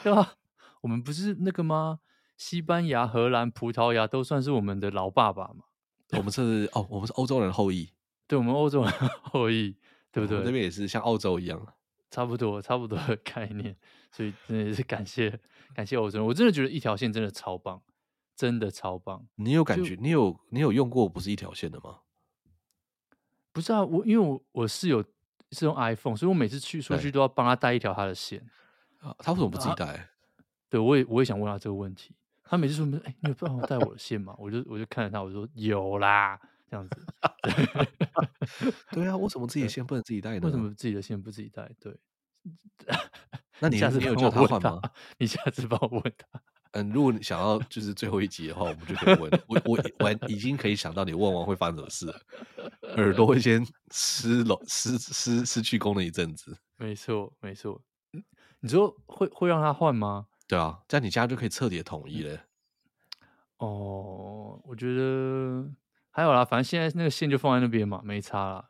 [0.03, 0.35] 对吧？
[0.81, 2.01] 我们不是那个吗？
[2.37, 5.65] 西班牙、荷兰、葡萄牙都算是我们的老爸爸嘛。
[6.17, 7.89] 我们是哦，我们是欧洲人后裔，
[8.27, 8.91] 对，我们欧洲人
[9.23, 9.75] 后裔，
[10.11, 10.39] 对不对？
[10.43, 11.65] 那边也是像澳洲一样，
[12.09, 13.75] 差不多，差不多的概念。
[14.11, 15.39] 所以真的也是感谢
[15.73, 17.81] 感谢欧洲人，我真的觉得一条线真的超棒。
[18.35, 19.27] 真的超棒！
[19.35, 19.95] 你有感觉？
[20.01, 21.99] 你有你有用过不是一条线的吗？
[23.51, 25.03] 不是啊，我因为我我室友
[25.51, 28.43] 是用 iPhone，所以我每次去出去都要帮他带一条他的线。
[29.01, 30.09] 啊，他为什么不自己带？
[30.67, 32.15] 对，我也我也想问他这个问题。
[32.43, 36.39] 他每次说：“哎、欸，你有办法带我的线吗？”我就我就看着他，我说：“有啦。”
[36.69, 37.05] 这样子。
[38.91, 40.41] 对啊，为什么自己的线不能自己带呢？
[40.43, 41.69] 为什么自己的线不自己带？
[41.79, 41.97] 对。
[43.59, 44.81] 那你下次你有叫他换吗？
[45.17, 46.41] 你下次帮我问他。
[46.71, 49.61] 嗯，如果你想要就是最后一集的话，我们就可以问我。
[49.65, 52.19] 我我已经可以想到你问完会发生什么事了，
[52.97, 56.57] 耳朵会先失了失失失去功能一阵子。
[56.77, 57.79] 没错，没错。
[58.59, 60.25] 你说会会让他换吗？
[60.47, 62.41] 对啊，这样你家就可以彻底的统一了。
[63.57, 65.69] 哦，我觉得
[66.09, 68.69] 还有啦，反正现在那个线就放在那边嘛，没差啦。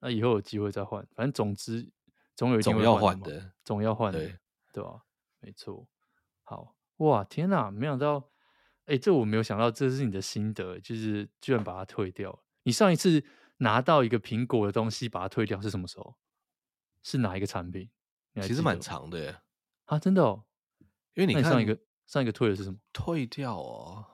[0.00, 1.90] 那以后有机会再换，反正总之
[2.36, 4.38] 总有一天要换的，总要换的，对
[4.72, 5.02] 对吧？
[5.40, 5.88] 没错，
[6.42, 6.74] 好。
[6.98, 7.70] 哇天哪！
[7.70, 8.18] 没想到，
[8.86, 12.42] 哎、欸，这我没有想到，这是你的心得，就是居然把它退掉。
[12.64, 13.24] 你上一次
[13.58, 16.16] 拿到一个苹果的东西，把它退掉是什么时候？
[17.04, 17.88] 是哪一个产品？
[18.42, 19.36] 其实蛮长的耶。
[19.84, 20.44] 啊，真的哦。
[21.18, 22.78] 因为你看你上一个上一个退的是什么？
[22.92, 24.06] 退掉哦。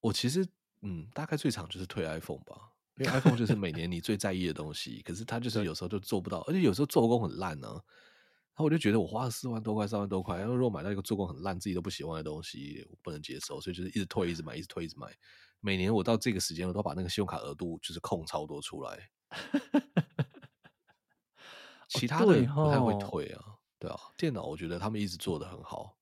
[0.00, 0.46] 我其实
[0.82, 7.80] 嗯，大概最长就是退 iPhone 吧，因为 iPhone 就是每年你最在意的东西，可是它就是有时候就做不到，而且有时候做工很烂呢、啊。
[8.54, 15.10] 然后我就觉得我花了四万多块、三万多块，然后如果买到一个做工很烂、自己都不喜欢的东西，我不能接受，所以就是一直退、一直买、一直退、一直买。
[15.60, 19.08] 每年我到这个时间，我都把那个信用卡额度就是空超多出来。
[21.88, 23.51] 其他的不太会退啊，哦
[23.82, 25.98] 对，啊，电脑我觉得他们一直做的很好。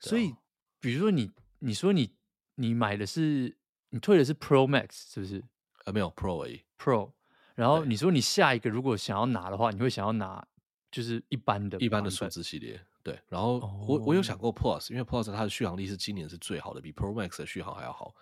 [0.00, 0.34] 所以，
[0.80, 2.14] 比如说你，你说你
[2.54, 3.54] 你买的是
[3.90, 5.44] 你退的是 Pro Max 是不是？
[5.84, 7.12] 呃，没有 Pro 而已，Pro。
[7.54, 10.46] 然后你说你下一个如果想要拿的话，你会想要拿？
[10.90, 13.20] 就是一般的，一般的数字系列，对。
[13.28, 14.08] 然后我、oh.
[14.08, 18.14] 我有想过 Plus，因为 Plus 它的续航力是今年是最好的，比 Pro Max 的续航还要好。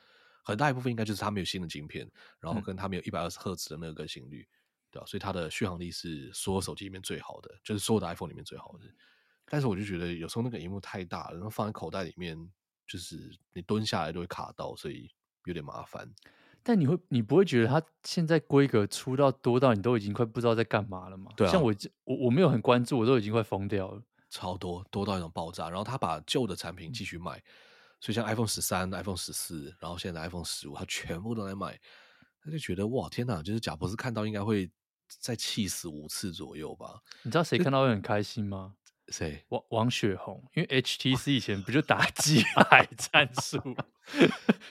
[0.43, 2.11] 很大一部分应该就是它没有新的晶片，
[2.41, 4.54] 然后跟它没有一百二十赫兹的那个更新率，嗯、
[4.95, 5.07] 对吧？
[5.07, 8.85] 所以它的续航力是所有手机里面最好的，就是所有的 iPhone 里面最好的。
[9.47, 12.39] 但是我就觉得有时候那个荧幕太大了，然后放在口袋里面，
[12.87, 15.11] 就是你蹲下来都会卡到，所以
[15.47, 16.09] 有点麻烦。
[16.63, 21.31] 但你会，你不会觉得它现在规格出到多到你都已经快不知道在干嘛了吗？
[21.37, 21.75] 对啊，像我
[22.05, 25.69] 我我没有很关注，我都已经快疯掉了，超多多到一种爆炸。
[25.69, 27.43] 然后他把旧的产品继续卖，
[28.01, 31.79] 所以像 iPhone 十三、iPhone 十四，然后现在 iPhone 十五，他全部都在卖。
[32.41, 33.43] 他就觉得哇，天哪！
[33.43, 34.71] 就是贾博士看到应该会
[35.07, 37.01] 再气死五次左右吧？
[37.23, 38.75] 你知道谁看到会很开心吗？
[39.09, 39.45] 谁？
[39.51, 43.77] 王王雪红，因为 HTC 以前不就打 机海战术，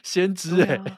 [0.02, 0.98] 先知哎、欸。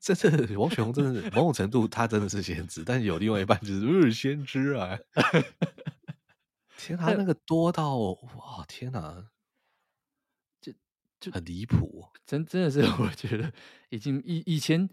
[0.00, 4.98] 这这王雪红真的是某种程度，他真的是先知，但是有另外一半就是呃先知啊！
[6.76, 9.28] 天哪，他那个多到哇天哪，
[10.60, 10.72] 就
[11.20, 13.52] 就很离谱，真真的是我觉得
[13.90, 14.90] 已经以以前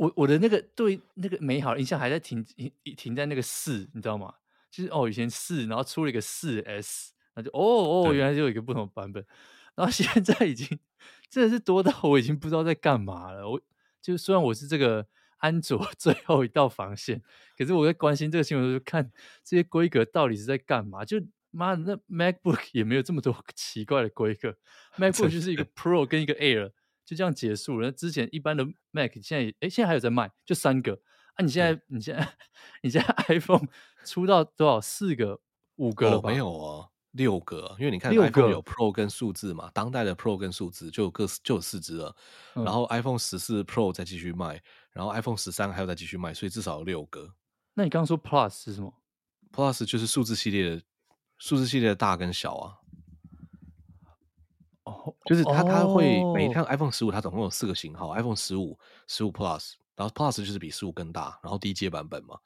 [0.00, 4.32] 我我的那个对那个美好的印象还在停停停在那个四，你知道吗？
[4.70, 9.22] 就是哦以前四，然后出了一个四 S，那就哦哦原来就有一个不同的版本，
[9.74, 10.78] 然后现在已经
[11.28, 13.60] 真的是多到我已经不知道在干嘛了，我。
[14.02, 15.06] 就虽然我是这个
[15.40, 17.22] 安卓 最后一道防线，
[17.58, 19.12] 可是我在关心这个新闻的时候，就看
[19.44, 21.04] 这些规格到底是在干嘛。
[21.04, 24.56] 就妈的，那 MacBook 也没有这么多 奇怪的规格，
[24.96, 26.70] MacBook 就是一个 Pro 跟一个 Air，
[27.10, 27.88] 就这样结束了。
[27.88, 30.92] 那之前一般的 Mac 现在哎，现在还有在卖，就三个
[31.34, 31.42] 啊。
[31.42, 32.36] 你现在你现在
[32.84, 33.66] 你现在 iPhone
[34.04, 34.80] 出到多少？
[34.80, 35.40] 四个、
[35.74, 36.28] 五个了吧？
[36.28, 36.90] 哦，没有哦。
[37.10, 42.14] 六个，因为你看 iPhone 有 Pro 跟数字嘛，当代的 Pro 跟数字就有各就有四只了，
[42.54, 47.34] 嗯、然后 iPhone 十四 Pro 再继续卖，然后 iPhone 十三还要再继续卖，所以至少有六个。
[47.74, 48.94] 那你刚刚说 Plus 是什么
[49.52, 50.82] ？Plus 就是数字系列的
[51.38, 52.78] 数字系列的大跟小啊。
[54.90, 62.38] 哦，就是它它会哦每一趟 iPhone 十五，它总共有四个型号，iPhone 十五、十五 Plus，然后 Plus 就是比十五更大，然后低阶版本嘛，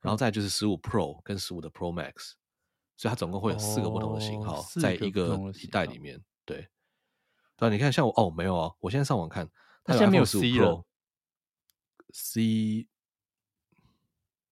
[0.00, 2.32] 然后再就是十五 Pro 跟十五的 Pro Max，
[2.96, 6.22] 所以它总共会有四个不同的型号，哦在一个一代里面。
[6.44, 6.68] 对，
[7.56, 9.50] 对，你看像我哦，没有啊，我现在上网看，
[9.84, 10.84] 它现在没有15 C 了
[12.12, 12.42] ，C，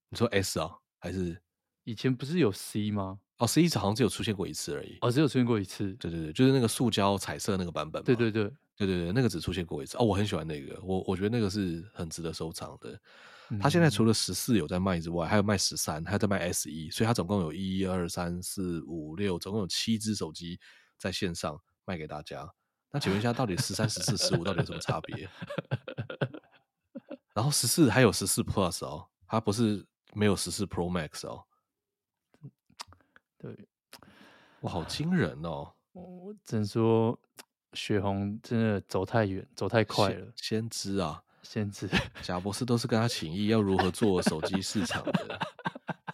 [0.09, 1.43] 你说 S 啊，还是
[1.85, 3.21] 以前不是有 C 吗？
[3.39, 4.99] 哦，C 好像只有出现过一次而已。
[5.01, 5.93] 哦，只有出现过一次。
[5.95, 8.07] 对对对，就是那个塑胶彩色那个版本嘛。
[8.07, 8.53] 对对对。
[8.77, 13.01] 对对对，那个只出现过一次哦，我很喜欢那个，我我觉得那个是很值得收藏的。
[13.51, 20.59] 嗯、他现在除了十四有在卖之外，还有卖十三，还有在卖 S 一，所以他总共有一二三四五六，总共有七只手机
[20.99, 22.53] 在线上卖给大家。
[22.91, 25.31] 那请问一下，到底十三、十四、十五到底有什么差别？
[27.33, 31.45] 然后十四还有十四 Plus 哦，它不是没有十四 Pro Max 哦。
[33.45, 33.69] 对，
[34.61, 35.73] 哇，好惊人哦！
[35.93, 37.19] 我只能说。
[37.77, 40.33] 雪红真的走太远，走太快了。
[40.37, 41.89] 先知啊，先知，
[42.23, 45.41] 贾博士都是跟他请益，要如何做手机市场的。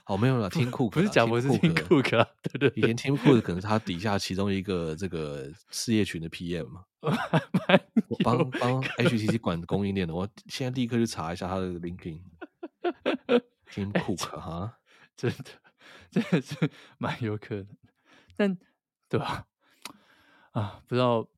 [0.07, 6.83] 哦，没有了，Tim Cook 不是贾博士，Tim Cook 啊，对对，以前听库克可能是他底下其中一个这个事业群的 PM 嘛，
[8.09, 10.15] 我帮帮 HTC 管供应链的。
[10.15, 12.23] 我现在立刻去查一下他的 LinkedIn。
[13.71, 14.79] Tim Cook 哈，
[15.15, 15.45] 真的
[16.11, 17.67] 真的是蛮有可能，
[18.37, 18.59] 但
[19.09, 19.47] 对吧？
[20.53, 21.29] 啊，不知道。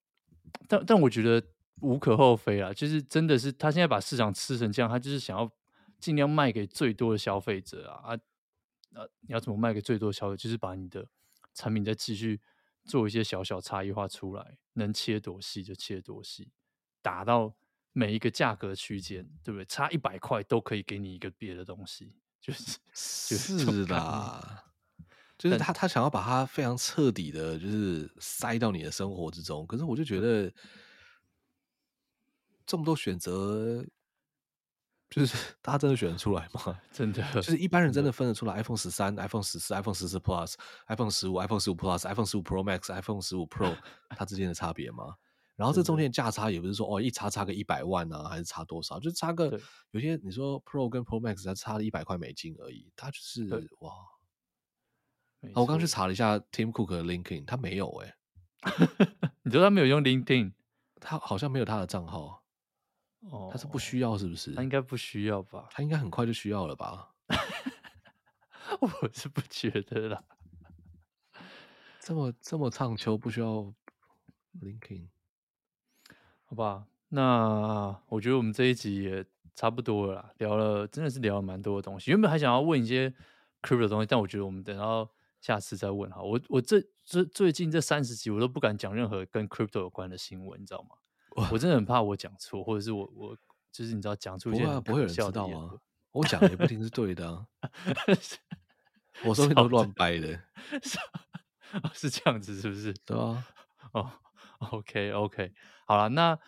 [0.69, 1.47] 但但我觉得
[1.81, 5.51] 无可厚非啦，就是真的是他现在把市场吃成这样，他就是想要
[5.99, 8.21] 尽量卖给最多的消费者啊啊
[8.95, 9.07] 啊！
[9.21, 10.43] 你要怎么卖给最多的消费者？
[10.43, 11.07] 就是把你的
[11.55, 12.41] 产品再继续
[12.85, 16.51] 做一些小小差异化出来，能切多细就切多细，
[17.01, 17.55] 打到
[17.93, 19.65] 每一个价格区间，对不对？
[19.65, 24.59] 差一百块都可以给你一个别的东西，就是是的。
[25.39, 29.67] 就是 他，他想要把它非常彻底的，就是塞到你的生活之中。
[29.67, 30.53] 可是我就觉得
[32.65, 33.85] 这么多选择，
[35.11, 36.81] 就是 大家真的选得出来吗？
[36.93, 40.55] 真的，就是一般人真的分得出来？iPhone 十三、iPhone 十四、iPhone 十四 Plus、
[40.87, 43.77] iPhone 十五、iPhone 十五 Plus、iPhone 十五 Pro Max、iPhone 十五 Pro，
[44.11, 45.17] 它之间的差别吗？
[45.57, 48.99] 然后这中间价差也不是说哦，一差差个一百万啊，还是差多少？
[48.99, 53.47] 就差个有些你说 Pro 跟 Pro Max 它差了一百块美金而已，它就是
[53.81, 53.93] 哇。
[55.43, 58.17] 啊、我刚去查了一下 Tim Cook 的 LinkedIn，他没有哎、欸。
[59.43, 60.53] 你说他没有用 LinkedIn？
[61.01, 62.45] 他好像没有他的账号。
[63.23, 64.55] 哦，他是不需要是不是？
[64.55, 65.67] 他应该不需要吧？
[65.73, 67.13] 他应该很快就需要了吧？
[68.81, 70.25] 我是不觉得啦。
[71.99, 73.75] 这么这么唱秋不需要
[74.61, 75.09] LinkedIn？
[76.53, 79.25] 好吧，那我觉得我们这一集也
[79.55, 82.11] 差不多了啦，聊了真的是聊了蛮多的东西。
[82.11, 83.09] 原本还想要问一些
[83.63, 85.09] Crypto 的东西，但我觉得我们等到。
[85.41, 90.91] 下次再问哈，我我这这最近这三十集我都不敢讲任何跟 crypto 有关的新闻，你知道吗？
[91.51, 93.37] 我真的很怕我讲错，或者是我我
[93.73, 95.75] 就是你知道讲出一些不会有人知道啊，
[96.13, 97.45] 我讲的也不一定是对的啊，
[99.25, 100.29] 我说的都乱掰的，
[100.81, 100.97] 是，
[102.09, 102.95] 是这样子是不是？
[103.05, 103.45] 对啊，
[103.95, 104.13] 哦
[104.71, 105.53] ，OK OK，
[105.87, 106.39] 好了，那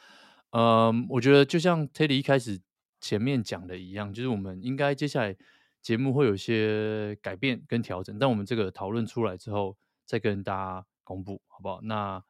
[0.50, 2.60] 嗯，我觉得就像 Teddy 一开始
[3.00, 5.36] 前面讲的一样，就是我们应该接下来。
[5.84, 11.82] 节目会有一些改变跟调整，但我们这个讨论出来之后，再跟大家公布，好不好？
[11.82, 12.24] 那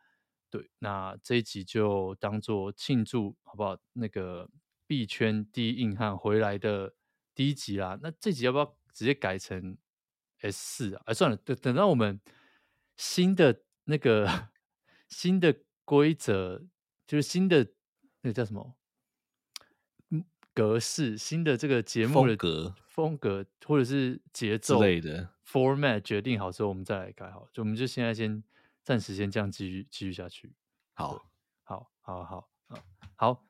[0.51, 3.79] 对，那这一集就当做庆祝，好不好？
[3.93, 4.51] 那个
[4.89, 6.95] 币圈第一硬汉回来的
[7.33, 7.97] 第一集啦。
[8.03, 9.79] 那这集要不要直接改成
[10.41, 11.03] S 四啊？
[11.07, 12.21] 哎，算了，等等到我们
[12.97, 14.49] 新的那个
[15.07, 15.55] 新的
[15.85, 16.63] 规则，
[17.07, 17.67] 就是新的
[18.23, 18.75] 那个叫什么？
[20.55, 27.49] 格式，新的这个节目的格风格或者是节奏之类的 format 决定好之后，我们再来改好。
[27.53, 28.41] 就我们就现在先
[28.85, 30.55] 暂时先这样继续继续下去。
[30.93, 31.27] 好，
[31.65, 32.79] 好，好，好，好，
[33.17, 33.45] 好。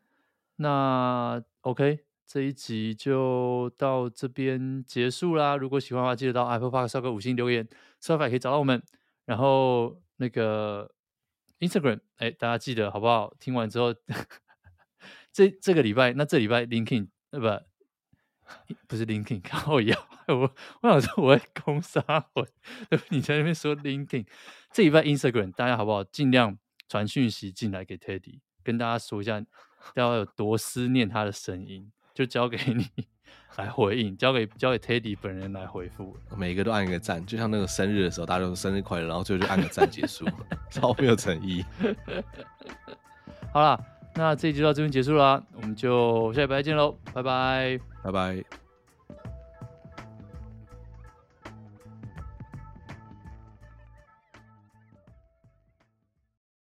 [0.56, 5.56] 那 OK，这一集就到这边结束啦。
[5.56, 7.68] 如果喜欢的话，记得到 Apple Park 刷个五星留言
[8.00, 8.82] ，Spotify 可以找到我们。
[9.26, 10.90] 然后那个
[11.60, 13.34] Instagram，哎，大家记得好不好？
[13.38, 13.94] 听完之后。
[15.32, 17.60] 这这个礼拜，那这礼拜 Linkin 对吧？
[18.86, 20.08] 不是 LinkedIn，靠腰。
[20.28, 22.00] 我我想说我在攻杀
[22.32, 22.46] 回，
[23.08, 24.26] 你在那边说 Linkin，
[24.70, 26.04] 这礼拜 Instagram 大家好不好？
[26.04, 26.56] 尽量
[26.88, 29.46] 传讯息进来给 Teddy，跟大家说一下，大
[29.94, 33.08] 家有多思念他的声音，就交给你
[33.56, 36.16] 来回应，交给交给 Teddy 本人来回复。
[36.36, 40.26] 每一个都按一个赞，就像那个生日的时候，大家都说生日快乐，然后最后就按个赞结束，
[40.70, 41.64] 超没有诚意。
[43.52, 43.78] 好啦。
[44.16, 48.63] 那这一集就到这边结束啦，我们就下礼拜见喽，拜拜，拜拜。